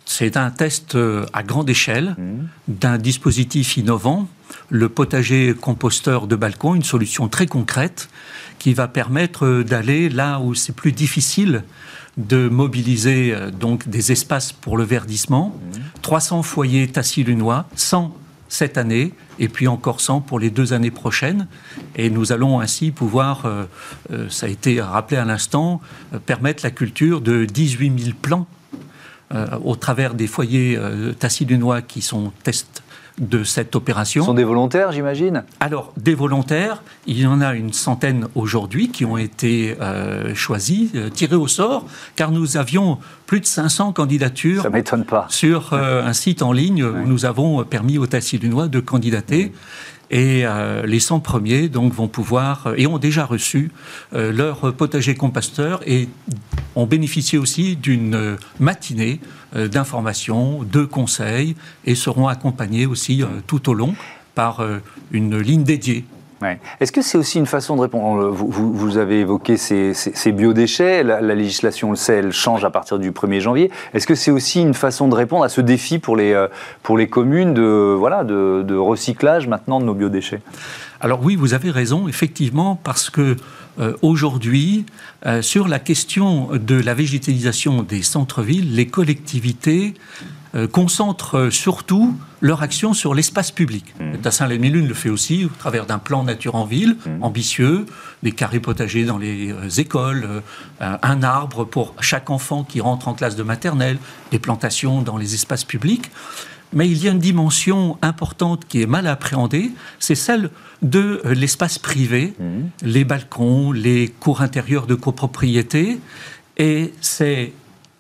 C'est 0.06 0.38
un 0.38 0.52
test 0.52 0.98
à 1.34 1.44
grande 1.44 1.70
échelle 1.70 2.16
hmm. 2.18 2.48
d'un 2.68 2.98
dispositif 2.98 3.78
innovant, 3.78 4.28
le 4.70 4.90
potager 4.90 5.54
composteur 5.54 6.28
de 6.28 6.36
balcon, 6.36 6.76
une 6.76 6.84
solution 6.84 7.28
très 7.28 7.48
concrète 7.48 8.10
qui 8.60 8.74
va 8.74 8.88
permettre 8.88 9.64
d'aller 9.64 10.10
là 10.10 10.40
où 10.40 10.56
c'est 10.56 10.76
plus 10.76 10.92
difficile 10.92 11.64
de 12.18 12.48
mobiliser 12.48 13.34
euh, 13.34 13.52
donc 13.52 13.88
des 13.88 14.12
espaces 14.12 14.52
pour 14.52 14.78
le 14.78 14.84
verdissement. 14.84 15.56
300 16.02 16.44
foyers 16.44 16.88
tassilunois, 16.88 17.68
100 17.76 18.16
cette 18.48 18.78
année 18.78 19.14
et 19.40 19.50
puis 19.50 19.68
encore 19.68 20.02
100 20.02 20.22
pour 20.22 20.40
les 20.40 20.50
deux 20.50 20.74
années 20.74 20.92
prochaines. 20.92 21.48
Et 21.96 22.10
nous 22.10 22.32
allons 22.32 22.60
ainsi 22.60 22.92
pouvoir, 22.92 23.46
euh, 23.46 23.66
euh, 24.12 24.30
ça 24.30 24.46
a 24.46 24.50
été 24.50 24.82
rappelé 24.82 25.18
à 25.18 25.26
l'instant, 25.26 25.82
permettre 26.26 26.64
la 26.64 26.72
culture 26.72 27.22
de 27.22 27.46
18 27.46 28.00
000 28.00 28.16
plants 28.22 28.48
au 29.64 29.76
travers 29.76 30.14
des 30.14 30.28
foyers 30.28 30.80
tassilunois 31.20 31.82
qui 31.82 32.04
sont 32.04 32.32
test 32.44 32.84
de 33.20 33.44
cette 33.44 33.76
opération. 33.76 34.24
Ce 34.24 34.28
sont 34.28 34.34
des 34.34 34.44
volontaires, 34.44 34.92
j'imagine? 34.92 35.44
Alors, 35.60 35.94
des 35.98 36.14
volontaires, 36.14 36.84
il 37.08 37.20
y 37.20 37.26
en 37.26 37.40
a 37.42 37.54
une 37.54 37.72
centaine 37.72 38.28
aujourd'hui 38.36 38.90
qui 38.90 39.06
ont 39.06 39.18
été 39.18 39.78
euh, 39.80 40.36
choisis, 40.36 40.92
euh, 40.96 41.10
tirés 41.10 41.36
au 41.36 41.48
sort, 41.48 41.86
car 42.16 42.32
nous 42.32 42.58
avions 42.58 42.98
plus 43.26 43.40
de 43.40 43.46
500 43.46 43.94
candidatures. 43.94 44.64
Ça 44.64 44.70
m'étonne 44.70 45.06
pas. 45.06 45.28
Sur 45.30 45.74
euh, 45.74 46.06
un 46.06 46.14
site 46.14 46.42
en 46.42 46.52
ligne 46.52 46.84
où 46.84 47.08
nous 47.08 47.26
avons 47.26 47.64
permis 47.64 47.98
aux 47.98 48.08
Tassilunois 48.08 48.68
de 48.68 48.80
candidater. 48.80 49.54
Et 50.12 50.46
les 50.86 51.00
100 51.00 51.20
premiers 51.20 51.68
donc, 51.68 51.92
vont 51.92 52.08
pouvoir, 52.08 52.74
et 52.78 52.86
ont 52.86 53.00
déjà 53.00 53.26
reçu 53.26 53.72
leur 54.14 54.72
potager 54.76 55.16
composteur 55.16 55.82
et 55.88 56.08
ont 56.76 56.86
bénéficié 56.86 57.40
aussi 57.40 57.76
d'une 57.76 58.38
matinée 58.60 59.20
d'informations, 59.56 60.64
de 60.64 60.84
conseils 60.84 61.56
et 61.86 61.96
seront 61.96 62.28
accompagnés 62.28 62.86
aussi 62.86 63.24
euh, 63.24 63.28
tout 63.48 63.70
au 63.70 63.74
long 63.74 63.96
par 64.34 64.60
euh, 64.60 64.78
une 65.12 65.40
ligne 65.40 65.64
dédiée. 65.64 66.06
Est-ce 66.80 66.92
que 66.92 67.02
c'est 67.02 67.18
aussi 67.18 67.40
une 67.40 67.48
façon 67.48 67.76
de 67.76 67.82
répondre? 67.82 68.28
Vous, 68.30 68.98
avez 68.98 69.22
évoqué 69.22 69.58
ces, 69.58 70.32
biodéchets, 70.32 71.02
la, 71.02 71.20
législation 71.34 71.90
le 71.90 71.96
sait, 71.96 72.18
elle 72.18 72.34
change 72.34 72.64
à 72.64 72.70
partir 72.70 73.00
du 73.00 73.10
1er 73.10 73.40
janvier. 73.40 73.72
Est-ce 73.96 74.06
que 74.06 74.14
c'est 74.14 74.30
aussi 74.30 74.62
une 74.62 74.76
façon 74.76 75.08
de 75.08 75.16
répondre 75.16 75.44
à 75.44 75.50
ce 75.50 75.60
défi 75.60 75.98
pour 75.98 76.16
les, 76.16 76.46
pour 76.84 77.00
les 77.00 77.08
communes 77.08 77.56
de, 77.56 77.96
voilà, 77.98 78.24
de 78.24 78.76
recyclage 78.76 79.48
maintenant 79.48 79.80
de 79.80 79.86
nos 79.86 79.96
biodéchets? 79.96 80.42
Alors 81.02 81.22
oui, 81.24 81.36
vous 81.36 81.54
avez 81.54 81.72
raison, 81.72 82.08
effectivement, 82.08 82.80
parce 82.84 83.10
que 83.10 83.22
euh, 83.22 83.36
aujourd'hui, 84.02 84.86
euh, 85.26 85.42
sur 85.42 85.68
la 85.68 85.80
question 85.80 86.50
de 86.54 86.76
la 86.76 86.94
végétalisation 86.94 87.84
des 87.84 88.04
centres-villes, 88.04 88.76
les 88.76 88.88
collectivités 88.88 89.94
euh, 90.56 90.68
concentrent 90.68 91.50
surtout 91.52 92.16
leur 92.42 92.62
action 92.62 92.94
sur 92.94 93.14
l'espace 93.14 93.52
public. 93.52 93.94
Mmh. 94.00 94.18
Tassin 94.18 94.48
les 94.48 94.58
le 94.58 94.94
fait 94.94 95.10
aussi 95.10 95.46
au 95.46 95.50
travers 95.50 95.86
d'un 95.86 96.00
plan 96.00 96.24
nature 96.24 96.56
en 96.56 96.66
ville 96.66 96.98
mmh. 97.06 97.24
ambitieux, 97.24 97.86
des 98.24 98.32
carrés 98.32 98.60
potagers 98.60 99.04
dans 99.04 99.18
les 99.18 99.80
écoles, 99.80 100.44
un 100.80 101.24
arbre 101.24 101.66
pour 101.66 101.96
chaque 102.02 102.30
enfant 102.30 102.64
qui 102.64 102.82
rentre 102.82 103.08
en 103.08 103.14
classe 103.14 103.36
de 103.36 103.44
maternelle, 103.44 103.98
des 104.32 104.40
plantations 104.40 105.02
dans 105.02 105.18
les 105.18 105.34
espaces 105.34 105.64
publics. 105.64 106.12
Mais 106.76 106.90
il 106.90 107.04
y 107.04 107.08
a 107.08 107.12
une 107.12 107.20
dimension 107.20 107.98
importante 108.02 108.66
qui 108.68 108.82
est 108.82 108.86
mal 108.86 109.08
appréhendée, 109.08 109.72
c'est 109.98 110.16
celle 110.16 110.52
de 110.82 111.22
euh, 111.26 111.34
l'espace 111.34 111.80
privé, 111.80 112.34
mmh. 112.38 112.44
les 112.84 113.06
balcons, 113.06 113.72
les 113.72 114.10
cours 114.10 114.42
intérieurs 114.42 114.86
de 114.86 114.94
copropriété. 114.94 116.00
Et 116.58 116.94
c'est 117.02 117.54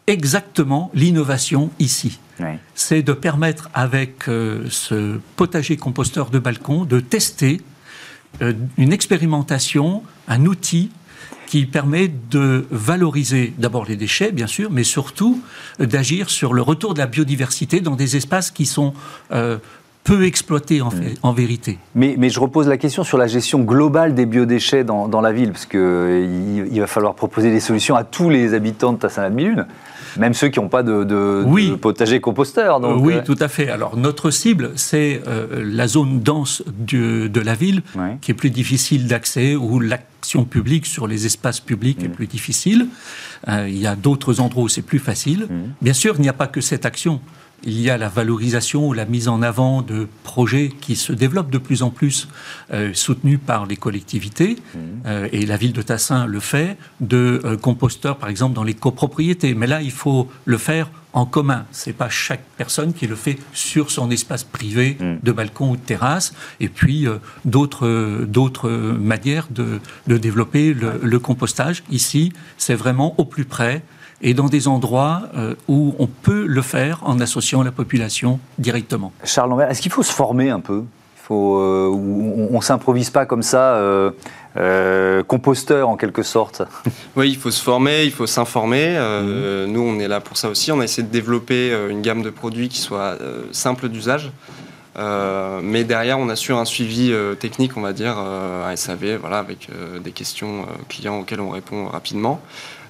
exactement 0.08 0.92
l'innovation 0.94 1.72
ici. 1.80 2.20
C'est 2.74 3.02
de 3.02 3.14
permettre 3.14 3.70
avec 3.74 4.28
euh, 4.28 4.66
ce 4.70 5.20
potager 5.38 5.78
composteur 5.78 6.30
de 6.30 6.40
balcon 6.40 6.84
de 6.84 7.00
tester 7.00 7.62
euh, 8.42 8.52
une 8.78 8.92
expérimentation, 8.92 10.04
un 10.28 10.46
outil 10.46 10.92
qui 11.48 11.66
permet 11.66 12.12
de 12.32 12.66
valoriser 12.72 13.54
d'abord 13.58 13.86
les 13.86 13.96
déchets, 13.96 14.32
bien 14.32 14.48
sûr, 14.48 14.72
mais 14.72 14.84
surtout 14.84 15.42
d'agir 15.80 16.30
sur 16.30 16.54
le 16.54 16.62
retour 16.62 16.94
de 16.94 17.00
la 17.00 17.08
biodiversité 17.08 17.82
dans 17.82 17.96
des 17.96 18.16
espaces 18.16 18.52
qui 18.52 18.66
sont 18.66 18.94
peu 20.06 20.24
exploité 20.24 20.82
en, 20.82 20.92
en 21.24 21.34
vérité. 21.34 21.80
Mais, 21.96 22.16
mais, 22.18 22.30
je 22.30 22.40
repose 22.40 22.68
la 22.68 22.78
question 22.78 23.04
sur 23.04 23.18
la 23.18 23.28
gestion 23.28 23.60
globale 23.60 24.14
des 24.14 24.28
biodéchets 24.28 24.84
dans, 24.84 25.08
dans 25.08 25.20
la 25.20 25.34
ville, 25.34 25.52
parce 25.52 25.66
qu'il 25.66 25.80
euh, 25.80 26.68
il 26.72 26.80
va 26.80 26.88
falloir 26.88 27.16
proposer 27.16 27.52
des 27.52 27.60
solutions 27.60 27.96
à 27.96 28.04
tous 28.04 28.30
les 28.30 28.54
habitants 28.54 28.94
de 28.94 29.00
Tassin-la-Demi-Lune. 29.00 29.66
Même 30.18 30.34
ceux 30.34 30.50
qui 30.50 30.60
n'ont 30.60 30.70
pas 30.70 30.84
de, 30.84 31.04
de, 31.04 31.76
potager 31.76 32.20
composteur. 32.20 32.80
Donc, 32.80 33.04
oui, 33.04 33.16
euh, 33.16 33.22
tout 33.24 33.38
à 33.40 33.48
fait. 33.48 33.70
Alors 33.70 33.98
notre 33.98 34.32
cible, 34.32 34.72
c'est 34.76 35.22
euh, 35.28 35.64
la 35.66 35.88
zone 35.88 36.22
dense 36.22 36.64
de 36.68 37.42
la 37.42 37.56
ville, 37.56 37.82
qui 38.22 38.32
est 38.32 38.36
plus 38.36 38.50
difficile 38.50 39.08
d'accès, 39.08 39.56
où 39.56 39.80
l'action 39.80 40.46
publique 40.46 40.86
sur 40.86 41.08
les 41.08 41.26
espaces 41.26 41.60
publics 41.60 42.04
est 42.04 42.08
mm. 42.08 42.14
plus 42.14 42.28
difficile. 42.28 42.88
il 43.48 43.78
y 43.78 43.88
a 43.88 43.96
d'autres 43.96 44.40
endroits 44.40 44.64
où 44.64 44.70
c'est 44.70 44.82
plus 44.82 45.00
facile. 45.00 45.48
Mm. 45.50 45.74
Bien 45.82 45.94
sûr, 45.94 46.16
il 46.18 46.22
n'y 46.22 46.30
a 46.30 46.34
pas 46.34 46.48
que 46.48 46.62
cette 46.62 46.86
action 46.86 47.22
il 47.64 47.82
y 47.82 47.90
a 47.90 47.98
la 47.98 48.10
valorisation 48.10 48.88
ou 48.88 48.94
la 48.94 49.06
mise 49.06 49.28
en 49.28 49.42
avant 49.42 49.82
de 49.82 50.08
projets 50.24 50.72
qui 50.82 50.96
se 50.96 51.14
développent 51.14 51.50
de 51.50 51.58
plus 51.58 51.84
en 51.84 51.90
plus, 51.90 52.28
euh, 52.72 52.92
soutenus 52.94 53.40
par 53.44 53.66
les 53.66 53.76
collectivités, 53.76 54.58
mmh. 54.58 54.80
euh, 55.06 55.28
et 55.32 55.46
la 55.46 55.58
ville 55.58 55.74
de 55.74 55.82
Tassin 55.82 56.26
le 56.26 56.40
fait, 56.40 56.78
de 57.02 57.42
euh, 57.44 57.58
composteurs, 57.58 58.18
par 58.18 58.30
exemple, 58.30 58.54
dans 58.54 58.64
les 58.64 58.74
copropriétés. 58.74 59.56
Mais 59.56 59.68
là, 59.68 59.82
il 59.82 59.92
faut 59.92 60.30
le 60.46 60.58
faire 60.58 60.90
en 61.14 61.26
commun. 61.26 61.66
C'est 61.72 61.94
pas 61.94 62.10
chaque 62.10 62.44
personne 62.58 62.94
qui 62.94 63.08
le 63.08 63.16
fait 63.16 63.38
sur 63.54 63.90
son 63.90 64.12
espace 64.12 64.44
privé 64.44 64.98
mmh. 65.00 65.14
de 65.24 65.32
balcon 65.32 65.72
ou 65.72 65.76
de 65.78 65.82
terrasse. 65.82 66.34
Et 66.60 66.68
puis 66.68 67.08
d'autres 67.46 68.26
d'autres 68.28 68.70
manières 68.70 69.48
de, 69.50 69.80
développer 70.08 70.74
le 70.74 71.20
compostage. 71.20 71.84
Ici, 71.90 72.34
c'est 72.58 72.76
vraiment 72.76 73.16
au 73.18 73.24
plus 73.24 73.46
près 73.46 73.82
et 74.22 74.34
dans 74.34 74.48
des 74.48 74.68
endroits 74.68 75.24
euh, 75.36 75.56
où 75.68 75.96
on 76.00 76.08
peut 76.08 76.46
le 76.46 76.62
faire 76.62 77.02
en 77.04 77.20
associant 77.20 77.64
la 77.64 77.72
population 77.72 78.40
directement. 78.58 79.12
Charles 79.24 79.50
Lambert, 79.50 79.70
est-ce 79.70 79.82
qu'il 79.82 79.92
faut 79.92 80.04
se 80.04 80.12
former 80.12 80.50
un 80.50 80.60
peu? 80.60 80.84
Il 81.18 81.28
faut, 81.28 81.58
euh, 81.58 81.90
On 81.90 82.58
ne 82.58 82.62
s'improvise 82.62 83.10
pas 83.10 83.26
comme 83.26 83.42
ça 83.42 83.76
euh, 84.58 85.24
composteur 85.24 85.90
en 85.90 85.98
quelque 85.98 86.24
sorte? 86.24 86.62
Oui, 87.16 87.30
il 87.30 87.38
faut 87.38 87.52
se 87.52 87.64
former, 87.64 88.04
il 88.04 88.12
faut 88.12 88.28
s'informer. 88.28 88.98
Mhm. 88.98 89.72
Nous, 89.72 89.82
on 89.82 90.00
est 90.00 90.08
là 90.08 90.20
pour 90.20 90.38
ça 90.38 90.50
aussi. 90.50 90.72
On 90.72 90.80
a 90.82 90.84
essayé 90.84 91.08
de 91.08 91.12
développer 91.12 91.74
une 91.90 92.02
gamme 92.02 92.22
de 92.22 92.30
produits 92.30 92.70
qui 92.70 92.80
soit 92.80 93.18
simple 93.52 93.90
d'usage. 93.90 94.32
Mais 94.98 95.84
derrière, 95.84 96.20
on 96.20 96.30
assure 96.30 96.58
un 96.58 96.66
suivi 96.66 97.14
technique, 97.40 97.78
on 97.78 97.82
va 97.82 97.94
dire, 97.94 98.18
à 98.18 98.76
SAV, 98.76 99.18
voilà, 99.18 99.40
avec 99.40 99.70
des 100.04 100.12
questions 100.12 100.66
clients 100.90 101.20
auxquelles 101.20 101.42
on 101.42 101.50
répond 101.50 101.88
rapidement. 101.88 102.42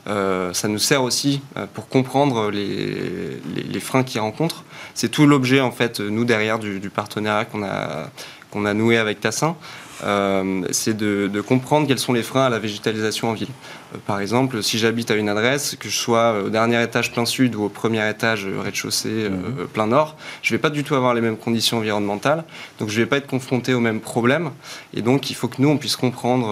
Euh, 0.08 0.54
ça 0.54 0.68
nous 0.68 0.78
sert 0.78 1.02
aussi 1.02 1.42
euh, 1.58 1.66
pour 1.74 1.88
comprendre 1.88 2.52
les, 2.52 3.42
les, 3.56 3.80
freins 3.80 4.04
qu'ils 4.04 4.22
rencontrent. 4.22 4.64
C'est 4.94 5.10
tout 5.10 5.26
l'objet, 5.26 5.62
en 5.62 5.72
fait, 5.72 6.00
nous, 6.00 6.26
derrière 6.26 6.60
du, 6.60 6.90
partenariat 6.90 7.46
qu'on 7.46 7.64
a, 7.64 8.10
qu'on 8.56 8.64
a 8.64 8.74
noué 8.74 8.98
avec 8.98 9.20
Tassin, 9.20 9.58
euh, 10.06 10.64
c'est 10.72 10.96
de, 10.96 11.42
comprendre 11.42 11.88
quels 11.88 12.00
sont 12.00 12.14
les 12.14 12.24
freins 12.24 12.46
à 12.46 12.50
la 12.50 12.58
végétalisation 12.58 13.30
en 13.30 13.34
ville. 13.34 13.50
Euh, 13.94 13.98
par 14.08 14.22
exemple, 14.22 14.64
si 14.64 14.78
j'habite 14.78 15.12
à 15.12 15.16
une 15.16 15.28
adresse, 15.28 15.76
que 15.78 15.90
je 15.90 15.98
sois 15.98 16.42
au 16.46 16.50
dernier 16.50 16.82
étage 16.82 17.12
plein 17.12 17.26
sud 17.26 17.56
ou 17.56 17.64
au 17.64 17.70
premier 17.70 18.10
étage 18.10 18.48
rez-de-chaussée 18.48 19.30
mhm. 19.30 19.68
plein 19.74 19.88
nord, 19.88 20.16
je 20.42 20.54
ne 20.54 20.58
vais 20.58 20.62
pas 20.62 20.70
du 20.70 20.86
tout 20.86 20.96
avoir 20.96 21.14
les 21.14 21.20
mêmes 21.20 21.36
conditions 21.36 21.80
environnementales, 21.80 22.46
donc 22.80 22.88
je 22.88 22.98
ne 22.98 23.04
vais 23.04 23.10
pas 23.10 23.18
être 23.18 23.28
confronté 23.28 23.74
aux 23.74 23.82
mêmes 23.82 24.00
problèmes. 24.00 24.52
Et 24.94 25.02
donc, 25.02 25.30
il 25.30 25.36
faut 25.36 25.50
que 25.50 25.62
nous, 25.62 25.70
on 25.70 25.78
puisse 25.78 25.98
comprendre 25.98 26.48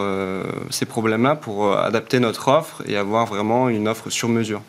ces 0.69 0.85
problèmes-là 0.85 1.35
pour 1.35 1.73
adapter 1.77 2.19
notre 2.19 2.49
offre 2.49 2.83
et 2.85 2.97
avoir 2.97 3.25
vraiment 3.27 3.69
une 3.69 3.87
offre 3.87 4.09
sur 4.09 4.27
mesure. 4.27 4.61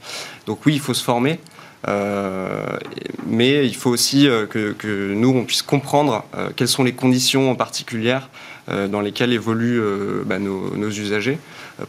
Donc 0.46 0.66
oui, 0.66 0.74
il 0.74 0.80
faut 0.80 0.94
se 0.94 1.02
former. 1.02 1.40
Euh, 1.88 2.64
mais 3.26 3.66
il 3.66 3.74
faut 3.74 3.90
aussi 3.90 4.28
euh, 4.28 4.46
que, 4.46 5.12
nous, 5.12 5.30
on 5.30 5.44
puisse 5.44 5.62
comprendre 5.62 6.24
euh, 6.36 6.50
quelles 6.54 6.68
sont 6.68 6.84
les 6.84 6.92
conditions 6.92 7.54
particulières 7.54 8.28
dans 8.90 9.02
lesquelles 9.02 9.34
évoluent 9.34 9.82
bah, 10.24 10.38
nos, 10.38 10.88
usagers 10.88 11.38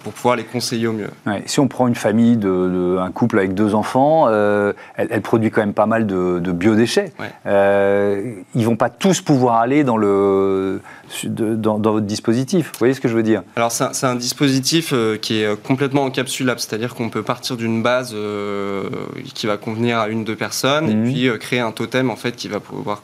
pour 0.04 0.14
pouvoir 0.14 0.36
les 0.36 0.44
conseiller 0.44 0.88
au 0.88 0.94
mieux. 0.94 1.10
si 1.46 1.60
on 1.60 1.68
prend 1.68 1.88
une 1.88 1.96
famille, 1.96 2.38
de, 2.38 2.98
un 3.00 3.12
couple 3.12 3.40
avec 3.40 3.54
deux 3.54 3.76
enfants, 3.76 4.28
elle, 4.30 5.22
produit 5.22 5.52
quand 5.52 5.62
même 5.62 5.74
pas 5.74 5.86
mal 5.86 6.06
de, 6.06 6.52
biodéchets. 6.52 7.12
Ouais. 7.20 8.36
ils 8.56 8.66
vont 8.66 8.76
pas 8.76 8.90
tous 8.90 9.22
pouvoir 9.22 9.58
aller 9.58 9.84
dans 9.84 9.98
le 9.98 10.82
dans, 11.26 11.80
votre 11.80 12.06
dispositif. 12.06 12.72
Vous 12.74 12.80
voyez 12.80 12.94
ce 12.94 13.02
que 13.02 13.08
je 13.08 13.16
veux 13.16 13.24
dire? 13.24 13.44
Alors 13.56 13.72
c'est 13.72 14.06
un, 14.06 14.16
dispositif 14.16 14.92
euh, 14.94 15.18
qui 15.18 15.42
est 15.42 15.62
complètement 15.64 16.04
encapsulable, 16.04 16.60
c'est-à-dire 16.60 16.96
qu'on 16.96 17.10
peut 17.10 17.24
partir 17.24 17.58
d'une 17.58 17.84
base 17.84 18.12
euh, 18.14 18.90
qui 19.34 19.48
va 19.48 19.58
convenir 19.58 20.00
à 20.00 20.08
une, 20.08 20.24
deux 20.24 20.36
personnes, 20.36 20.90
et 20.90 20.96
mhm. 20.96 21.12
puis 21.12 21.28
euh, 21.28 21.38
créer 21.38 21.60
un 21.60 21.72
totem 21.72 22.10
en 22.10 22.16
fait 22.16 22.36
qui 22.36 22.48
va 22.48 22.60
pouvoir 22.60 23.04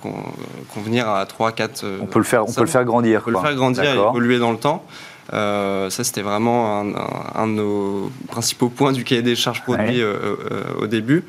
convenir 0.73 1.09
à 1.09 1.25
trois, 1.25 1.51
quatre. 1.51 1.85
on 2.01 2.05
peut 2.05 2.19
le 2.19 2.25
faire, 2.25 2.47
on 2.47 2.51
peut 2.51 2.61
le 2.61 2.67
faire 2.67 2.85
grandir. 2.85 3.21
On 3.21 3.25
peut 3.25 3.31
le 3.31 3.39
faire 3.39 3.55
grandir 3.55 3.83
et 3.83 3.95
évoluer 3.95 4.39
dans 4.39 4.51
le 4.51 4.57
temps. 4.57 4.83
Ça, 5.31 6.03
c'était 6.03 6.21
vraiment 6.21 6.81
un, 6.81 7.47
de 7.47 7.53
nos 7.53 8.11
principaux 8.27 8.69
points 8.69 8.91
du 8.91 9.03
cahier 9.03 9.21
des 9.21 9.35
charges 9.35 9.63
produits 9.63 10.03
au 10.77 10.87
début. 10.87 11.23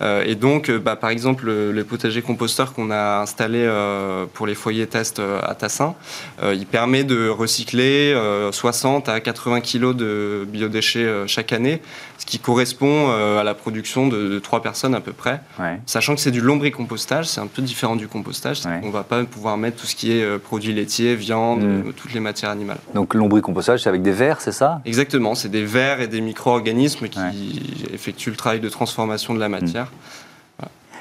Euh, 0.00 0.24
et 0.26 0.34
donc, 0.34 0.68
euh, 0.68 0.78
bah, 0.78 0.96
par 0.96 1.10
exemple, 1.10 1.46
le, 1.46 1.84
potager 1.84 2.20
composteur 2.20 2.72
qu'on 2.72 2.90
a 2.90 3.20
installé 3.20 3.60
euh, 3.60 4.26
pour 4.32 4.46
les 4.46 4.56
foyers 4.56 4.86
test 4.86 5.20
à 5.20 5.54
Tassin, 5.54 5.94
il 6.42 6.66
permet 6.66 7.04
de 7.04 7.28
recycler 7.28 8.16
60 8.50 9.08
à 9.08 9.20
80 9.20 9.60
kg 9.60 9.94
de 9.94 10.46
biodéchets 10.48 11.06
chaque 11.26 11.52
année, 11.52 11.80
ce 12.18 12.26
qui 12.26 12.38
correspond 12.38 13.10
à 13.10 13.44
la 13.44 13.54
production 13.54 14.08
de, 14.08 14.38
trois 14.40 14.62
personnes 14.62 14.94
à 14.94 15.00
peu 15.00 15.12
près. 15.12 15.40
Sachant 15.86 16.14
que 16.14 16.20
c'est 16.20 16.32
du 16.32 16.40
lombricompostage, 16.40 17.26
c'est 17.26 17.40
un 17.40 17.46
peu 17.46 17.62
différent 17.62 17.94
du 17.94 18.08
compostage, 18.08 18.62
on 18.82 18.86
ne 18.86 18.92
va 18.92 19.04
pas 19.04 19.22
pouvoir 19.24 19.56
mettre 19.56 19.76
tout 19.76 19.86
ce 19.86 19.94
qui 19.94 20.12
est 20.12 20.38
produits 20.38 20.72
laitiers, 20.72 21.14
viande, 21.14 21.62
mm. 21.62 21.92
toutes 21.94 22.12
les 22.12 22.20
matières 22.20 22.50
animales. 22.50 22.78
Donc 22.94 23.14
lombricompostage, 23.14 23.82
c'est 23.82 23.88
avec 23.88 24.02
des 24.02 24.12
vers, 24.12 24.40
c'est 24.40 24.52
ça? 24.52 24.80
Exactement, 24.84 25.34
c'est 25.36 25.50
des 25.50 25.64
vers 25.64 26.00
et 26.00 26.08
des 26.08 26.20
micro-organismes 26.20 27.08
qui 27.08 27.62
effectuent 27.94 28.30
le 28.30 28.36
travail 28.36 28.60
de 28.60 28.68
transformation 28.68 29.34
de 29.34 29.40
la 29.40 29.48
matière. 29.48 29.85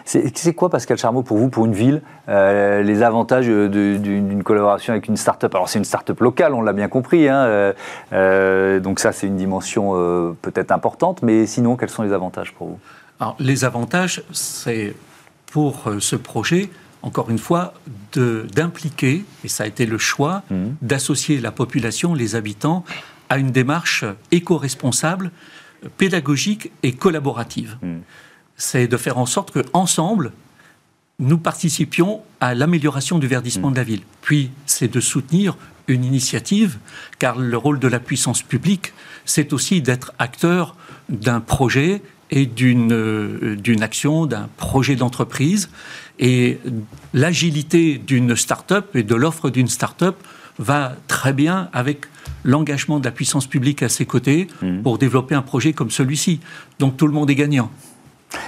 C'est 0.06 0.54
quoi, 0.54 0.70
Pascal 0.70 1.00
Charmeau, 1.00 1.24
pour 1.24 1.38
vous, 1.38 1.50
pour 1.50 1.66
une 1.66 1.74
ville, 1.74 2.04
euh, 2.30 2.84
les 2.84 3.02
avantages 3.02 3.48
d'une 3.48 4.44
collaboration 4.44 4.94
avec 4.94 5.08
une 5.08 5.18
start-up? 5.18 5.54
Alors, 5.56 5.68
c'est 5.68 5.80
une 5.80 5.86
start-up 5.86 6.20
locale, 6.20 6.54
on 6.54 6.62
l'a 6.62 6.74
bien 6.74 6.88
compris, 6.88 7.28
hein, 7.28 7.46
euh, 7.46 7.74
euh, 8.14 8.80
donc 8.80 9.00
ça, 9.00 9.12
c'est 9.12 9.26
une 9.26 9.36
dimension 9.36 9.94
peut-être 10.44 10.72
importante, 10.72 11.24
mais 11.24 11.48
sinon, 11.48 11.76
quels 11.76 11.90
sont 11.90 12.04
les 12.04 12.14
avantages 12.14 12.54
pour 12.54 12.68
vous? 12.68 12.80
Alors, 13.20 13.36
les 13.40 13.66
avantages, 13.66 14.24
c'est 14.32 14.96
pour 15.52 15.90
ce 16.00 16.16
projet, 16.16 16.70
encore 17.02 17.32
une 17.32 17.40
fois, 17.40 17.74
d'impliquer, 18.14 19.26
et 19.44 19.48
ça 19.48 19.64
a 19.64 19.68
été 19.68 19.88
le 19.88 19.98
choix, 19.98 20.44
mmh. 20.52 20.66
d'associer 20.84 21.40
la 21.40 21.52
population, 21.52 22.14
les 22.14 22.36
habitants, 22.36 22.86
à 23.30 23.40
une 23.40 23.50
démarche 23.50 24.06
éco-responsable, 24.32 25.32
pédagogique 25.98 26.72
et 26.84 26.94
collaborative. 26.94 27.78
Mmh 27.82 28.02
c'est 28.58 28.88
de 28.88 28.98
faire 28.98 29.18
en 29.18 29.26
sorte 29.26 29.52
qu'ensemble, 29.52 30.32
nous 31.20 31.38
participions 31.38 32.22
à 32.42 32.54
l'amélioration 32.54 33.20
du 33.20 33.28
verdissement 33.28 33.72
de 33.72 33.78
la 33.78 33.84
ville. 33.84 34.02
Puis, 34.22 34.52
c'est 34.66 34.92
de 34.92 35.00
soutenir 35.00 35.58
une 35.88 36.04
initiative, 36.04 36.78
car 37.20 37.38
le 37.38 37.58
rôle 37.58 37.80
de 37.80 37.88
la 37.88 38.00
puissance 38.00 38.42
publique, 38.42 38.94
c'est 39.24 39.54
aussi 39.54 39.82
d'être 39.82 40.14
acteur 40.20 40.76
d'un 41.10 41.40
projet 41.40 42.02
et 42.32 42.46
d'une 42.46 42.92
euh, 42.92 43.82
action, 43.82 44.26
d'un 44.26 44.50
projet 44.58 44.96
d'entreprise. 44.96 45.70
Et 46.20 46.60
l'agilité 47.14 47.98
d'une 47.98 48.36
start-up 48.36 48.96
et 48.96 49.04
de 49.04 49.16
l'offre 49.16 49.50
d'une 49.50 49.68
start-up 49.68 50.16
va 50.58 50.96
très 51.08 51.34
bien 51.34 51.70
avec 51.72 52.06
l'engagement 52.44 53.00
de 53.00 53.06
la 53.06 53.12
puissance 53.12 53.48
publique 53.48 53.84
à 53.84 53.90
ses 53.90 54.06
côtés 54.06 54.48
mmh. 54.62 54.82
pour 54.82 54.98
développer 54.98 55.36
un 55.36 55.42
projet 55.42 55.74
comme 55.74 55.92
celui-ci. 55.92 56.40
Donc 56.80 56.98
tout 56.98 57.08
le 57.08 57.14
monde 57.14 57.30
est 57.30 57.36
gagnant. 57.36 57.70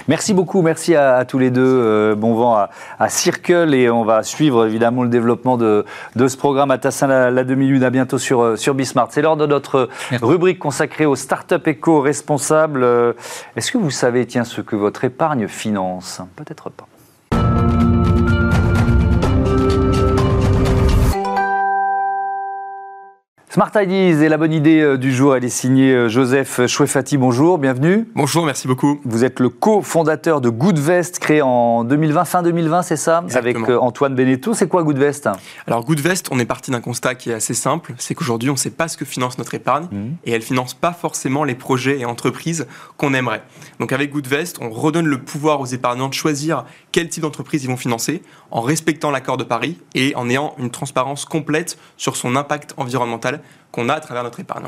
Merci 0.08 0.32
beaucoup, 0.34 0.62
merci 0.62 0.94
à, 0.94 1.24
tous 1.24 1.38
les 1.38 1.50
deux. 1.50 1.62
Euh, 1.62 2.14
bon 2.14 2.34
vent 2.34 2.66
à, 2.98 3.08
Circle 3.08 3.74
et 3.74 3.90
on 3.90 4.04
va 4.04 4.22
suivre 4.22 4.66
évidemment 4.66 5.02
le 5.02 5.08
développement 5.08 5.56
de, 5.56 5.84
ce 6.16 6.36
programme 6.36 6.70
à 6.70 6.78
Tassin 6.78 7.06
la, 7.06 7.44
demi-lune. 7.44 7.84
À 7.84 7.90
bientôt 7.90 8.18
sur, 8.18 8.42
euh, 8.42 8.56
sur 8.56 8.74
Bismart. 8.74 9.08
C'est 9.10 9.22
l'heure 9.22 9.36
de 9.36 9.46
notre 9.46 9.88
rubrique 10.22 10.58
consacrée 10.58 11.06
aux 11.06 11.16
startups 11.16 11.56
éco-responsables. 11.66 12.82
Euh, 12.82 13.12
est-ce 13.56 13.72
que 13.72 13.78
vous 13.78 13.90
savez, 13.90 14.26
tiens, 14.26 14.44
ce 14.44 14.60
que 14.60 14.76
votre 14.76 15.04
épargne 15.04 15.46
finance? 15.46 16.20
Peut-être 16.36 16.70
pas. 16.70 16.86
Smart 23.58 23.72
Ideas 23.74 24.22
et 24.22 24.28
la 24.28 24.36
bonne 24.36 24.52
idée 24.52 24.80
euh, 24.80 24.96
du 24.96 25.12
jour, 25.12 25.34
elle 25.34 25.44
est 25.44 25.48
signée 25.48 25.92
euh, 25.92 26.08
Joseph 26.08 26.64
Chouefati. 26.68 27.16
Bonjour, 27.16 27.58
bienvenue. 27.58 28.06
Bonjour, 28.14 28.46
merci 28.46 28.68
beaucoup. 28.68 29.00
Vous 29.04 29.24
êtes 29.24 29.40
le 29.40 29.48
co-fondateur 29.48 30.40
de 30.40 30.48
Goodvest, 30.48 31.18
créé 31.18 31.42
en 31.42 31.82
2020, 31.82 32.24
fin 32.24 32.44
2020, 32.44 32.82
c'est 32.82 32.94
ça? 32.96 33.24
Avec 33.34 33.56
euh, 33.56 33.80
Antoine 33.80 34.14
Beneteau. 34.14 34.54
C'est 34.54 34.68
quoi 34.68 34.84
Goodvest? 34.84 35.28
Alors 35.66 35.84
Goodvest, 35.84 36.28
on 36.30 36.38
est 36.38 36.44
parti 36.44 36.70
d'un 36.70 36.80
constat 36.80 37.16
qui 37.16 37.30
est 37.30 37.34
assez 37.34 37.52
simple, 37.52 37.94
c'est 37.98 38.14
qu'aujourd'hui 38.14 38.48
on 38.48 38.52
ne 38.52 38.58
sait 38.58 38.70
pas 38.70 38.86
ce 38.86 38.96
que 38.96 39.04
finance 39.04 39.38
notre 39.38 39.54
épargne 39.54 39.88
mmh. 39.90 40.06
et 40.24 40.30
elle 40.30 40.42
finance 40.42 40.74
pas 40.74 40.92
forcément 40.92 41.42
les 41.42 41.56
projets 41.56 41.98
et 41.98 42.04
entreprises 42.04 42.68
qu'on 42.96 43.12
aimerait. 43.12 43.42
Donc 43.80 43.92
avec 43.92 44.12
Goodvest, 44.12 44.58
on 44.60 44.70
redonne 44.70 45.08
le 45.08 45.18
pouvoir 45.18 45.60
aux 45.60 45.66
épargnants 45.66 46.08
de 46.08 46.14
choisir 46.14 46.64
quel 46.92 47.08
type 47.08 47.24
d'entreprise 47.24 47.64
ils 47.64 47.68
vont 47.68 47.76
financer 47.76 48.22
en 48.52 48.60
respectant 48.60 49.10
l'accord 49.10 49.36
de 49.36 49.42
Paris 49.42 49.78
et 49.96 50.14
en 50.14 50.30
ayant 50.30 50.54
une 50.58 50.70
transparence 50.70 51.24
complète 51.24 51.76
sur 51.96 52.14
son 52.14 52.36
impact 52.36 52.74
environnemental 52.76 53.40
qu'on 53.70 53.88
a 53.88 53.94
à 53.94 54.00
travers 54.00 54.22
notre 54.22 54.40
épargne. 54.40 54.64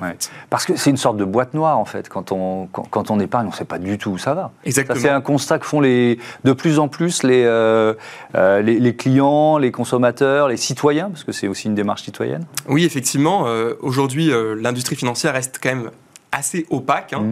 Parce 0.50 0.66
que 0.66 0.76
c'est 0.76 0.90
une 0.90 0.96
sorte 0.96 1.16
de 1.16 1.24
boîte 1.24 1.54
noire, 1.54 1.78
en 1.78 1.84
fait. 1.84 2.08
Quand 2.08 2.32
on, 2.32 2.66
quand, 2.66 3.10
on 3.10 3.18
épargne, 3.18 3.46
on 3.46 3.50
ne 3.50 3.54
sait 3.54 3.64
pas 3.64 3.78
du 3.78 3.96
tout 3.96 4.10
où 4.10 4.18
ça 4.18 4.34
va. 4.34 4.52
Exactement. 4.64 5.00
C'est 5.00 5.08
un 5.08 5.20
constat 5.20 5.58
que 5.58 5.66
font 5.66 5.80
les, 5.80 6.18
de 6.44 6.52
plus 6.52 6.78
en 6.78 6.88
plus 6.88 7.22
les, 7.22 7.44
euh, 7.44 7.94
euh, 8.34 8.60
les, 8.60 8.96
clients, 8.96 9.56
les 9.58 9.72
consommateurs, 9.72 10.48
les 10.48 10.58
citoyens, 10.58 11.08
parce 11.08 11.24
que 11.24 11.32
c'est 11.32 11.48
aussi 11.48 11.68
une 11.68 11.74
démarche 11.74 12.02
citoyenne. 12.02 12.44
Oui, 12.68 12.84
effectivement. 12.84 13.46
Euh, 13.46 13.74
aujourd'hui, 13.80 14.30
l'industrie 14.58 14.96
financière 14.96 15.32
reste 15.32 15.58
quand 15.62 15.70
même 15.70 15.90
assez 16.32 16.66
opaque 16.70 17.12
hein, 17.12 17.22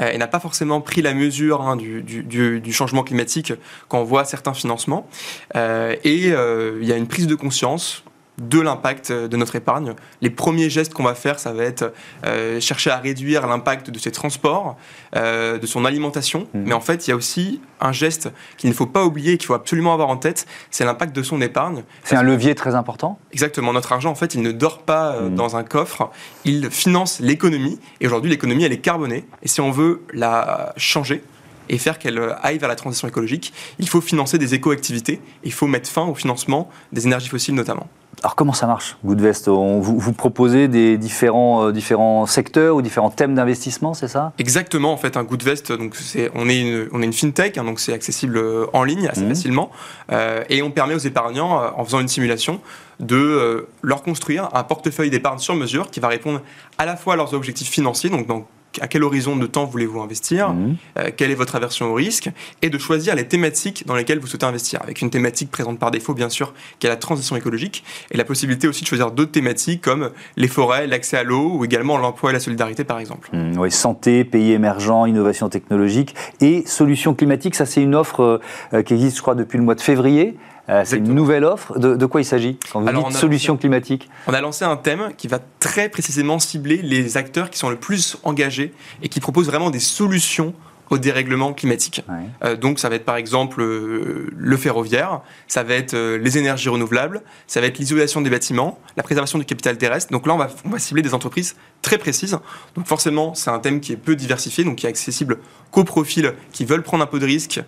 mmh. 0.00 0.02
et 0.12 0.18
n'a 0.18 0.26
pas 0.26 0.40
forcément 0.40 0.80
pris 0.80 1.00
la 1.00 1.14
mesure 1.14 1.62
hein, 1.62 1.76
du, 1.76 2.02
du, 2.02 2.60
du, 2.60 2.72
changement 2.72 3.04
climatique 3.04 3.52
quand 3.86 4.00
on 4.00 4.04
voit 4.04 4.24
certains 4.24 4.54
financements. 4.54 5.06
et 5.54 6.28
il 6.28 6.84
y 6.84 6.92
a 6.92 6.96
une 6.96 7.06
prise 7.06 7.28
de 7.28 7.36
conscience 7.36 8.02
de 8.40 8.60
l'impact 8.60 9.12
de 9.12 9.36
notre 9.36 9.56
épargne. 9.56 9.94
Les 10.22 10.30
premiers 10.30 10.70
gestes 10.70 10.94
qu'on 10.94 11.02
va 11.02 11.14
faire, 11.14 11.38
ça 11.38 11.52
va 11.52 11.64
être 11.64 11.92
euh, 12.24 12.60
chercher 12.60 12.90
à 12.90 12.98
réduire 12.98 13.46
l'impact 13.46 13.90
de 13.90 13.98
ses 13.98 14.12
transports, 14.12 14.76
euh, 15.16 15.58
de 15.58 15.66
son 15.66 15.84
alimentation. 15.84 16.46
Mmh. 16.54 16.62
Mais 16.66 16.72
en 16.72 16.80
fait, 16.80 17.06
il 17.06 17.10
y 17.10 17.12
a 17.12 17.16
aussi 17.16 17.60
un 17.80 17.92
geste 17.92 18.30
qu'il 18.56 18.70
ne 18.70 18.74
faut 18.74 18.86
pas 18.86 19.04
oublier 19.04 19.32
et 19.32 19.38
qu'il 19.38 19.46
faut 19.46 19.54
absolument 19.54 19.92
avoir 19.92 20.08
en 20.08 20.16
tête, 20.16 20.46
c'est 20.70 20.84
l'impact 20.84 21.14
de 21.14 21.22
son 21.22 21.40
épargne. 21.40 21.82
C'est 22.04 22.16
un 22.16 22.22
levier 22.22 22.54
très 22.54 22.74
important 22.74 23.18
Exactement. 23.32 23.72
Notre 23.72 23.92
argent, 23.92 24.10
en 24.10 24.14
fait, 24.14 24.34
il 24.34 24.42
ne 24.42 24.52
dort 24.52 24.78
pas 24.78 25.12
euh, 25.12 25.28
mmh. 25.28 25.34
dans 25.34 25.56
un 25.56 25.64
coffre, 25.64 26.10
il 26.44 26.70
finance 26.70 27.20
l'économie. 27.20 27.78
Et 28.00 28.06
aujourd'hui, 28.06 28.30
l'économie, 28.30 28.64
elle 28.64 28.72
est 28.72 28.78
carbonée. 28.78 29.26
Et 29.42 29.48
si 29.48 29.60
on 29.60 29.70
veut 29.70 30.02
la 30.12 30.72
changer, 30.76 31.22
et 31.70 31.76
faire 31.76 31.98
qu'elle 31.98 32.18
aille 32.42 32.58
vers 32.58 32.68
la 32.68 32.76
transition 32.76 33.08
écologique, 33.08 33.52
il 33.78 33.88
faut 33.88 34.00
financer 34.00 34.38
des 34.38 34.54
éco-activités, 34.54 35.20
il 35.44 35.52
faut 35.52 35.66
mettre 35.66 35.90
fin 35.90 36.06
au 36.06 36.14
financement 36.14 36.70
des 36.92 37.06
énergies 37.06 37.28
fossiles 37.28 37.54
notamment. 37.54 37.88
Alors 38.22 38.34
comment 38.34 38.52
ça 38.52 38.66
marche, 38.66 38.96
Goodvest? 39.04 39.48
Vous, 39.48 39.80
vous 39.80 40.12
proposez 40.12 40.66
des 40.66 40.98
différents, 40.98 41.66
euh, 41.66 41.72
différents 41.72 42.26
secteurs 42.26 42.74
ou 42.74 42.82
différents 42.82 43.10
thèmes 43.10 43.36
d'investissement, 43.36 43.94
c'est 43.94 44.08
ça? 44.08 44.32
Exactement, 44.38 44.92
en 44.92 44.96
fait, 44.96 45.16
un 45.16 45.22
Goodvest, 45.22 45.70
donc 45.70 45.94
c'est, 45.94 46.30
on, 46.34 46.48
est 46.48 46.60
une, 46.60 46.88
on 46.92 47.00
est 47.00 47.04
une 47.04 47.12
fintech, 47.12 47.58
hein, 47.58 47.64
donc 47.64 47.78
c'est 47.78 47.92
accessible 47.92 48.38
euh, 48.38 48.66
en 48.72 48.82
ligne 48.82 49.06
assez 49.06 49.24
mmh. 49.24 49.28
facilement, 49.28 49.70
euh, 50.10 50.42
et 50.48 50.62
on 50.62 50.72
permet 50.72 50.94
aux 50.94 50.98
épargnants, 50.98 51.60
en 51.76 51.84
faisant 51.84 52.00
une 52.00 52.08
simulation, 52.08 52.60
de 52.98 53.68
leur 53.82 54.02
construire 54.02 54.48
un 54.54 54.64
portefeuille 54.64 55.10
d'épargne 55.10 55.38
sur 55.38 55.54
mesure 55.54 55.88
qui 55.88 56.00
va 56.00 56.08
répondre 56.08 56.40
à 56.78 56.86
la 56.86 56.96
fois 56.96 57.14
à 57.14 57.16
leurs 57.16 57.32
objectifs 57.34 57.70
financiers, 57.70 58.10
donc 58.10 58.26
dans 58.26 58.44
à 58.80 58.86
quel 58.88 59.02
horizon 59.02 59.34
de 59.36 59.46
temps 59.46 59.64
voulez-vous 59.64 60.00
investir, 60.00 60.50
Mhm. 60.50 60.76
euh, 60.98 61.10
quelle 61.16 61.30
est 61.30 61.34
votre 61.34 61.56
aversion 61.56 61.86
au 61.90 61.94
risque, 61.94 62.30
et 62.62 62.70
de 62.70 62.78
choisir 62.78 63.14
les 63.14 63.26
thématiques 63.26 63.84
dans 63.86 63.94
lesquelles 63.94 64.18
vous 64.18 64.26
souhaitez 64.26 64.46
investir, 64.46 64.80
avec 64.82 65.00
une 65.00 65.10
thématique 65.10 65.50
présente 65.50 65.78
par 65.78 65.90
défaut, 65.90 66.14
bien 66.14 66.28
sûr, 66.28 66.52
qui 66.78 66.86
est 66.86 66.90
la 66.90 66.96
transition 66.96 67.34
écologique, 67.36 67.82
et 68.10 68.16
la 68.16 68.24
possibilité 68.24 68.68
aussi 68.68 68.82
de 68.82 68.88
choisir 68.88 69.10
d'autres 69.10 69.32
thématiques 69.32 69.80
comme 69.82 70.10
les 70.36 70.48
forêts, 70.48 70.86
l'accès 70.86 71.16
à 71.16 71.22
l'eau, 71.22 71.52
ou 71.54 71.64
également 71.64 71.96
l'emploi 71.98 72.30
et 72.30 72.32
la 72.34 72.40
solidarité, 72.40 72.84
par 72.84 72.98
exemple. 72.98 73.30
Mmh, 73.32 73.58
oui, 73.58 73.70
santé, 73.70 74.24
pays 74.24 74.52
émergents, 74.52 75.06
innovation 75.06 75.48
technologique 75.48 76.14
et 76.40 76.64
solutions 76.66 77.14
climatiques. 77.14 77.54
Ça, 77.54 77.66
c'est 77.66 77.82
une 77.82 77.94
offre 77.94 78.40
euh, 78.72 78.82
qui 78.82 78.94
existe, 78.94 79.16
je 79.16 79.22
crois, 79.22 79.34
depuis 79.34 79.58
le 79.58 79.64
mois 79.64 79.74
de 79.74 79.80
février. 79.80 80.36
Euh, 80.70 80.82
c'est 80.84 80.98
une 80.98 81.14
nouvelle 81.14 81.44
offre. 81.44 81.78
De, 81.78 81.96
de 81.96 82.06
quoi 82.06 82.20
il 82.20 82.24
s'agit 82.24 82.58
quand 82.72 82.80
vous 82.80 82.88
Alors, 82.88 83.04
dites 83.04 83.12
on 83.12 83.16
a- 83.16 83.20
solutions 83.20 83.56
climatiques 83.56 84.08
On 84.26 84.34
a 84.34 84.40
lancé 84.40 84.64
un 84.64 84.76
thème 84.76 85.10
qui 85.16 85.26
va 85.28 85.38
très 85.60 85.88
précisément 85.88 86.38
cibler 86.38 86.80
les 86.82 87.16
acteurs 87.16 87.48
qui 87.50 87.58
sont 87.58 87.70
le 87.70 87.76
plus 87.76 88.18
engagés 88.22 88.74
et 89.02 89.08
qui 89.08 89.20
proposent 89.20 89.46
vraiment 89.46 89.70
des 89.70 89.80
solutions 89.80 90.52
au 90.90 90.98
dérèglement 90.98 91.52
climatique. 91.52 92.02
Ouais. 92.08 92.14
Euh, 92.44 92.56
donc 92.56 92.78
ça 92.78 92.88
va 92.88 92.96
être 92.96 93.04
par 93.04 93.16
exemple 93.16 93.60
euh, 93.60 94.28
le 94.36 94.56
ferroviaire, 94.56 95.20
ça 95.46 95.62
va 95.62 95.74
être 95.74 95.94
euh, 95.94 96.18
les 96.18 96.38
énergies 96.38 96.68
renouvelables, 96.68 97.22
ça 97.46 97.60
va 97.60 97.66
être 97.66 97.78
l'isolation 97.78 98.20
des 98.20 98.30
bâtiments, 98.30 98.78
la 98.96 99.02
préservation 99.02 99.38
du 99.38 99.44
capital 99.44 99.76
terrestre. 99.78 100.12
Donc 100.12 100.26
là, 100.26 100.34
on 100.34 100.38
va, 100.38 100.48
on 100.64 100.70
va 100.70 100.78
cibler 100.78 101.02
des 101.02 101.14
entreprises 101.14 101.56
très 101.82 101.98
précises. 101.98 102.38
Donc 102.74 102.86
forcément, 102.86 103.34
c'est 103.34 103.50
un 103.50 103.58
thème 103.58 103.80
qui 103.80 103.92
est 103.92 103.96
peu 103.96 104.16
diversifié, 104.16 104.64
donc 104.64 104.76
qui 104.76 104.86
est 104.86 104.90
accessible 104.90 105.38
qu'aux 105.70 105.84
profils 105.84 106.32
qui 106.52 106.64
veulent 106.64 106.82
prendre 106.82 107.04
un 107.04 107.06
peu 107.06 107.18
de 107.18 107.26
risque 107.26 107.60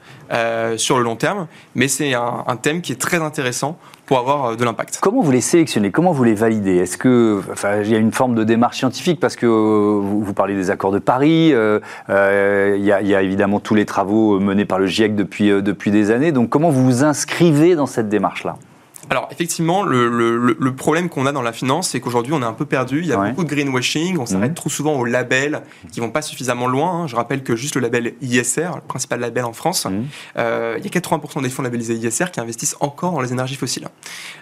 sur 0.76 0.98
le 0.98 1.04
long 1.04 1.16
terme. 1.16 1.46
Mais 1.74 1.88
c'est 1.88 2.14
un, 2.14 2.44
un 2.46 2.56
thème 2.56 2.80
qui 2.80 2.92
est 2.92 3.00
très 3.00 3.18
intéressant 3.18 3.78
pour 4.10 4.18
avoir 4.18 4.44
euh, 4.44 4.56
de 4.56 4.64
l'impact. 4.64 4.98
Comment 5.00 5.20
vous 5.20 5.30
les 5.30 5.40
sélectionnez? 5.40 5.92
Comment 5.92 6.10
vous 6.10 6.24
les 6.24 6.34
validez? 6.34 6.78
Est-ce 6.78 6.98
que, 6.98 7.40
enfin, 7.52 7.80
il 7.80 7.90
y 7.92 7.94
a 7.94 7.98
une 7.98 8.10
forme 8.10 8.34
de 8.34 8.42
démarche 8.42 8.78
scientifique 8.78 9.20
parce 9.20 9.36
que 9.36 9.46
euh, 9.46 10.00
vous, 10.02 10.34
parlez 10.34 10.56
des 10.56 10.68
accords 10.70 10.90
de 10.90 10.98
Paris. 10.98 11.52
euh, 11.52 11.78
il, 12.76 12.84
y 12.84 12.90
a, 12.90 13.02
il 13.02 13.06
y 13.06 13.14
a 13.14 13.22
évidemment 13.22 13.60
tous 13.60 13.76
les 13.76 13.86
travaux 13.86 14.40
menés 14.40 14.64
par 14.64 14.80
le 14.80 14.86
GIEC 14.86 15.14
depuis 15.14 15.50
depuis 15.62 15.92
des 15.92 16.10
années. 16.10 16.32
Donc, 16.32 16.48
comment 16.48 16.70
vous 16.70 16.84
vous 16.84 17.04
inscrivez 17.04 17.76
dans 17.76 17.86
cette 17.86 18.08
démarche-là? 18.08 18.56
Alors 19.10 19.26
effectivement, 19.32 19.82
le, 19.82 20.08
le- 20.08 20.36
le- 20.38 20.56
le 20.58 20.74
problème 20.76 21.08
qu'on 21.08 21.26
a 21.26 21.32
dans 21.32 21.42
la 21.42 21.52
finance, 21.52 21.88
c'est 21.88 22.00
qu'aujourd'hui 22.00 22.32
on 22.32 22.42
est 22.42 22.46
un 22.46 22.52
peu 22.52 22.64
perdu. 22.64 23.00
Il 23.00 23.06
y 23.06 23.12
a 23.12 23.18
Ouais. 23.18 23.30
beaucoup 23.30 23.42
de 23.42 23.48
greenwashing. 23.52 24.16
On 24.18 24.24
s'arrête 24.26 24.50
Mhm. 24.50 24.54
trop 24.54 24.70
souvent 24.70 24.94
aux 24.94 25.04
labels 25.04 25.62
qui 25.90 25.98
vont 25.98 26.10
pas 26.10 26.22
suffisamment 26.22 26.68
loin. 26.68 26.92
hein. 27.02 27.06
Je 27.08 27.16
rappelle 27.16 27.42
que 27.42 27.56
juste 27.56 27.74
le 27.74 27.80
label 27.80 28.14
ISR, 28.22 28.70
le 28.76 28.80
principal 28.86 29.18
label 29.18 29.44
en 29.44 29.52
France, 29.52 29.86
Mhm. 29.86 30.06
euh, 30.38 30.76
il 30.78 30.84
y 30.84 30.86
a 30.86 30.90
80% 30.90 31.42
des 31.42 31.50
fonds 31.50 31.62
labellisés 31.62 31.94
ISR 31.94 32.26
qui 32.30 32.38
investissent 32.38 32.76
encore 32.78 33.12
dans 33.12 33.20
les 33.20 33.32
énergies 33.32 33.56
fossiles. 33.56 33.88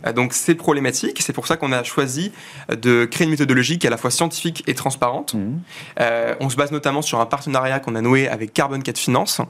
Euh, 0.06 0.12
donc 0.12 0.34
c'est 0.34 0.54
problématique. 0.54 1.22
C'est 1.22 1.32
pour 1.32 1.46
ça 1.46 1.56
qu'on 1.56 1.72
a 1.72 1.82
choisi 1.82 2.30
de 2.68 3.06
créer 3.06 3.24
une 3.24 3.30
méthodologie 3.30 3.78
qui 3.78 3.86
est 3.86 3.88
à 3.88 3.90
la 3.90 3.96
fois 3.96 4.10
scientifique 4.10 4.64
et 4.66 4.74
transparente. 4.74 5.32
Mhm. 5.32 5.60
Euh, 6.00 6.34
on 6.40 6.50
se 6.50 6.56
base 6.56 6.72
notamment 6.72 7.00
sur 7.00 7.20
un 7.20 7.26
partenariat 7.26 7.80
qu'on 7.80 7.94
a 7.94 8.02
noué 8.02 8.28
avec 8.28 8.52
Carbon 8.52 8.80
4 8.80 8.98
Finance, 8.98 9.40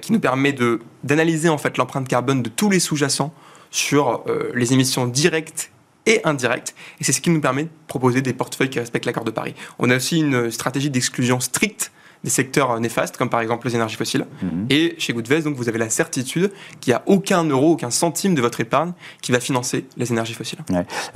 qui 0.00 0.12
nous 0.12 0.20
permet 0.20 0.52
de 0.52 0.80
d'analyser 1.02 1.50
en 1.50 1.58
fait 1.58 1.76
l'empreinte 1.76 2.08
carbone 2.08 2.40
de 2.42 2.48
tous 2.48 2.70
les 2.70 2.80
sous-jacents 2.80 3.34
sur 3.74 4.22
euh, 4.28 4.52
les 4.54 4.72
émissions 4.72 5.06
directes 5.06 5.70
et 6.06 6.20
indirectes. 6.24 6.74
Et 7.00 7.04
c'est 7.04 7.12
ce 7.12 7.20
qui 7.20 7.30
nous 7.30 7.40
permet 7.40 7.64
de 7.64 7.68
proposer 7.88 8.22
des 8.22 8.32
portefeuilles 8.32 8.70
qui 8.70 8.78
respectent 8.78 9.06
l'accord 9.06 9.24
de 9.24 9.32
Paris. 9.32 9.54
On 9.80 9.90
a 9.90 9.96
aussi 9.96 10.20
une 10.20 10.50
stratégie 10.52 10.90
d'exclusion 10.90 11.40
stricte 11.40 11.90
des 12.22 12.30
secteurs 12.30 12.78
néfastes, 12.80 13.16
comme 13.18 13.28
par 13.28 13.40
exemple 13.40 13.66
les 13.66 13.74
énergies 13.74 13.96
fossiles. 13.96 14.24
Mhm. 14.42 14.66
Et 14.70 14.94
chez 14.98 15.12
Goodvest, 15.12 15.44
donc, 15.44 15.56
vous 15.56 15.68
avez 15.68 15.78
la 15.78 15.90
certitude 15.90 16.52
qu'il 16.80 16.92
n'y 16.92 16.94
a 16.94 17.02
aucun 17.06 17.42
euro, 17.44 17.72
aucun 17.72 17.90
centime 17.90 18.34
de 18.34 18.40
votre 18.40 18.60
épargne 18.60 18.92
qui 19.20 19.32
va 19.32 19.40
financer 19.40 19.86
les 19.98 20.10
énergies 20.12 20.32
fossiles. 20.34 20.60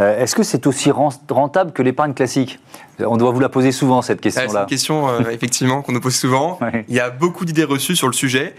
Euh, 0.00 0.20
Est-ce 0.20 0.34
que 0.34 0.42
c'est 0.42 0.66
aussi 0.66 0.90
ren- 0.90 1.08
rentable 1.30 1.72
que 1.72 1.82
l'épargne 1.82 2.12
classique? 2.12 2.58
On 2.98 3.16
doit 3.16 3.30
vous 3.30 3.40
la 3.40 3.48
poser 3.48 3.72
souvent 3.72 4.02
cette 4.02 4.22
Ouais, 4.24 4.30
C'est 4.30 4.40
question-là. 4.40 4.62
une 4.62 4.66
question 4.68 5.08
euh, 5.08 5.20
effectivement 5.30 5.80
qu'on 5.82 5.92
nous 5.92 6.00
pose 6.00 6.16
souvent. 6.16 6.58
Ouais. 6.60 6.84
Il 6.88 6.94
y 6.94 7.00
a 7.00 7.08
beaucoup 7.08 7.44
d'idées 7.44 7.64
reçues 7.64 7.94
sur 7.96 8.08
le 8.08 8.12
sujet. 8.14 8.54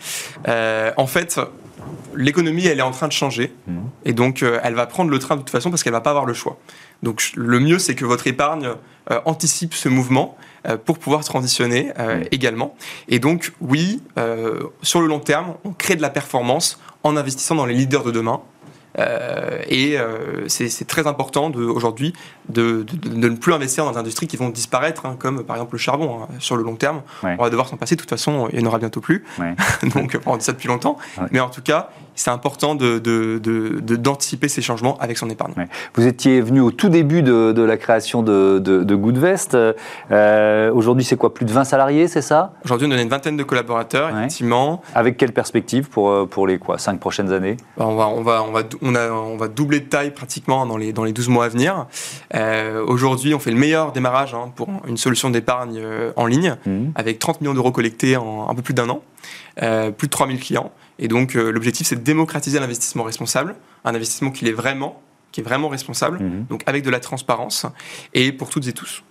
Euh, 0.47 0.91
en 0.97 1.05
fait, 1.05 1.39
l'économie, 2.15 2.65
elle 2.65 2.79
est 2.79 2.83
en 2.83 2.91
train 2.91 3.07
de 3.07 3.13
changer. 3.13 3.53
Mhm. 3.67 3.88
Et 4.09 4.13
donc, 4.13 4.41
euh, 4.41 4.59
elle 4.63 4.73
va 4.73 4.87
prendre 4.87 5.11
le 5.11 5.19
train 5.19 5.35
de 5.35 5.41
toute 5.41 5.51
façon 5.51 5.69
parce 5.69 5.83
qu'elle 5.83 5.93
va 5.93 6.01
pas 6.01 6.09
avoir 6.09 6.25
le 6.25 6.33
choix. 6.33 6.57
Donc, 7.03 7.31
le 7.35 7.59
mieux, 7.59 7.77
c'est 7.77 7.93
que 7.93 8.05
votre 8.05 8.25
épargne 8.25 8.69
euh, 9.11 9.19
anticipe 9.25 9.73
ce 9.75 9.87
mouvement 9.87 10.35
euh, 10.67 10.77
pour 10.77 10.97
pouvoir 10.97 11.23
transitionner 11.23 11.91
Mhm. 11.97 12.23
également. 12.31 12.75
Et 13.07 13.19
donc, 13.19 13.53
oui, 13.61 14.01
sur 14.81 14.99
le 15.01 15.07
long 15.07 15.19
terme, 15.19 15.53
on 15.63 15.71
crée 15.73 15.95
de 15.95 16.01
la 16.01 16.09
performance 16.09 16.79
en 17.03 17.15
investissant 17.15 17.53
dans 17.55 17.65
les 17.67 17.75
leaders 17.75 18.03
de 18.03 18.11
demain. 18.11 18.41
Et 19.69 19.95
c'est 20.47 20.87
très 20.87 21.05
important 21.07 21.51
aujourd'hui 21.51 22.13
de, 22.49 22.83
de- 22.83 22.97
de- 22.97 23.15
de 23.21 23.29
ne 23.29 23.35
plus 23.35 23.53
investir 23.53 23.85
dans 23.85 23.91
des 23.91 23.97
industries 23.99 24.27
qui 24.27 24.35
vont 24.37 24.49
disparaître, 24.49 25.05
hein, 25.05 25.15
comme 25.17 25.43
par 25.43 25.55
exemple 25.55 25.73
le 25.75 25.77
charbon. 25.79 26.23
hein. 26.23 26.27
Sur 26.39 26.55
le 26.57 26.63
long 26.63 26.75
terme, 26.75 27.01
Ouais. 27.23 27.35
on 27.39 27.43
va 27.43 27.49
devoir 27.49 27.67
s'en 27.69 27.77
passer. 27.77 27.95
De 27.95 28.01
toute 28.01 28.09
façon, 28.09 28.49
il 28.51 28.57
n'y 28.59 28.63
en 28.65 28.67
aura 28.67 28.79
bientôt 28.79 28.99
plus. 29.01 29.23
Ouais. 29.39 29.55
Donc, 29.95 30.17
on 30.25 30.35
dit 30.37 30.43
ça 30.43 30.51
depuis 30.51 30.67
longtemps. 30.67 30.97
Ouais. 31.17 31.27
Mais 31.31 31.39
en 31.39 31.49
tout 31.49 31.61
cas, 31.61 31.89
c'est 32.19 32.31
important 32.31 32.75
d'anticiper 32.75 34.47
de, 34.47 34.49
de, 34.49 34.53
ces 34.53 34.61
changements 34.61 34.97
avec 34.99 35.17
son 35.17 35.29
épargne. 35.29 35.53
Ouais. 35.55 35.67
Vous 35.93 36.05
étiez 36.05 36.41
venu 36.41 36.59
au 36.59 36.69
tout 36.71 36.89
début 36.89 37.21
de, 37.23 37.61
la 37.61 37.77
création 37.77 38.21
de, 38.23 38.93
Goodvest. 38.95 39.55
Euh, 40.11 40.71
Aujourd'hui, 40.73 41.05
c'est 41.05 41.15
quoi 41.15 41.33
Plus 41.33 41.45
de 41.45 41.51
20 41.53 41.63
salariés, 41.63 42.07
c'est 42.09 42.21
ça? 42.21 42.51
Aujourd'hui, 42.65 42.87
on 42.89 42.91
a 42.91 43.01
une 43.01 43.07
vingtaine 43.07 43.37
de 43.37 43.43
collaborateurs, 43.43 44.07
Ouais. 44.11 44.17
effectivement. 44.19 44.81
Avec 44.95 45.15
quelle 45.15 45.31
perspective 45.31 45.87
pour, 45.89 46.09
euh, 46.09 46.25
pour 46.25 46.45
les 46.45 46.57
quoi, 46.59 46.77
5 46.77 46.99
prochaines 46.99 47.31
années? 47.31 47.55
On 47.77 47.95
va, 47.95 48.07
on, 48.09 48.21
va, 48.21 48.43
on, 48.43 48.51
va, 48.51 48.63
on, 48.81 48.95
a, 48.95 49.09
on 49.11 49.37
va 49.37 49.47
doubler 49.47 49.79
de 49.79 49.85
taille 49.85 50.11
pratiquement 50.11 50.65
dans 50.65 50.75
les, 50.77 50.91
dans 50.91 51.05
les 51.05 51.13
12 51.13 51.29
mois 51.29 51.45
à 51.45 51.49
venir. 51.49 51.85
Euh, 52.35 52.83
Aujourd'hui, 52.85 53.33
on 53.33 53.39
fait 53.39 53.51
le 53.51 53.57
meilleur 53.57 53.93
démarrage 53.93 54.33
hein, 54.33 54.51
pour 54.55 54.67
une 54.87 54.97
solution 54.97 55.29
d'épargne 55.29 55.81
en 56.17 56.25
ligne, 56.25 56.57
Mhm. 56.65 56.91
avec 56.95 57.19
30 57.19 57.39
millions 57.41 57.53
d'euros 57.53 57.71
collectés 57.71 58.17
en 58.17 58.49
un 58.49 58.55
peu 58.55 58.61
plus 58.61 58.73
d'un 58.73 58.89
an, 58.89 59.01
euh, 59.63 59.91
plus 59.91 60.07
de 60.07 60.11
3000 60.11 60.39
clients. 60.39 60.71
Et 60.99 61.07
donc, 61.07 61.35
euh, 61.35 61.51
l'objectif, 61.51 61.87
c'est 61.87 61.95
de 61.95 62.01
démocratiser 62.01 62.59
l'investissement 62.59 63.03
responsable, 63.03 63.55
un 63.85 63.95
investissement 63.95 64.31
qui 64.31 64.47
est 64.47 64.51
vraiment, 64.51 65.01
qui 65.31 65.39
est 65.39 65.43
vraiment 65.43 65.69
responsable, 65.69 66.19
Mhm. 66.19 66.45
donc 66.49 66.63
avec 66.67 66.83
de 66.83 66.89
la 66.89 66.99
transparence, 66.99 67.65
et 68.13 68.31
pour 68.31 68.49
toutes 68.49 68.67
et 68.67 68.73
tous. 68.73 69.03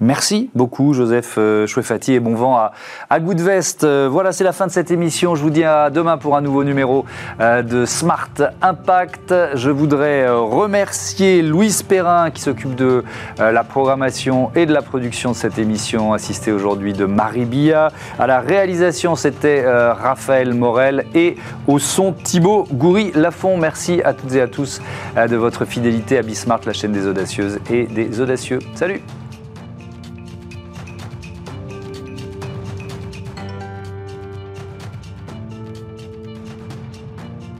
Merci 0.00 0.50
beaucoup, 0.54 0.94
Joseph 0.94 1.34
euh, 1.38 1.66
Chouefati, 1.66 2.14
et 2.14 2.20
bon 2.20 2.34
vent 2.34 2.56
à, 2.56 2.72
à 3.10 3.20
Goodvest. 3.20 3.84
Euh, 3.84 4.08
voilà, 4.10 4.32
c'est 4.32 4.44
la 4.44 4.52
fin 4.52 4.66
de 4.66 4.72
cette 4.72 4.90
émission. 4.90 5.34
Je 5.34 5.42
vous 5.42 5.50
dis 5.50 5.64
à 5.64 5.90
demain 5.90 6.18
pour 6.18 6.36
un 6.36 6.40
nouveau 6.40 6.64
numéro 6.64 7.04
euh, 7.40 7.62
de 7.62 7.84
Smart 7.84 8.30
Impact. 8.62 9.34
Je 9.54 9.70
voudrais 9.70 10.28
remercier 10.28 11.42
Louise 11.42 11.82
Perrin 11.82 12.30
qui 12.30 12.42
s'occupe 12.42 12.74
de 12.74 13.04
la 13.38 13.64
programmation 13.64 14.50
et 14.54 14.66
de 14.66 14.72
la 14.72 14.82
production 14.82 15.32
de 15.32 15.36
cette 15.36 15.58
émission, 15.58 16.12
assistée 16.12 16.52
aujourd'hui 16.52 16.92
de 16.92 17.04
Marie 17.04 17.44
Billa. 17.44 17.90
À 18.18 18.26
la 18.26 18.40
réalisation, 18.40 19.16
c'était 19.16 19.64
Raphaël 19.66 20.54
Morel 20.54 21.04
et 21.14 21.36
au 21.66 21.78
son 21.78 22.12
Thibaut 22.12 22.66
Goury-Lafont. 22.72 23.56
Merci 23.56 24.00
à 24.04 24.14
toutes 24.14 24.34
et 24.34 24.40
à 24.40 24.48
tous 24.48 24.80
de 25.16 25.36
votre 25.36 25.64
fidélité 25.64 26.18
à 26.18 26.22
Bismart, 26.22 26.60
la 26.66 26.72
chaîne 26.72 26.92
des 26.92 27.06
audacieuses 27.06 27.58
et 27.70 27.86
des 27.86 28.20
audacieux. 28.20 28.58
Salut 28.74 29.02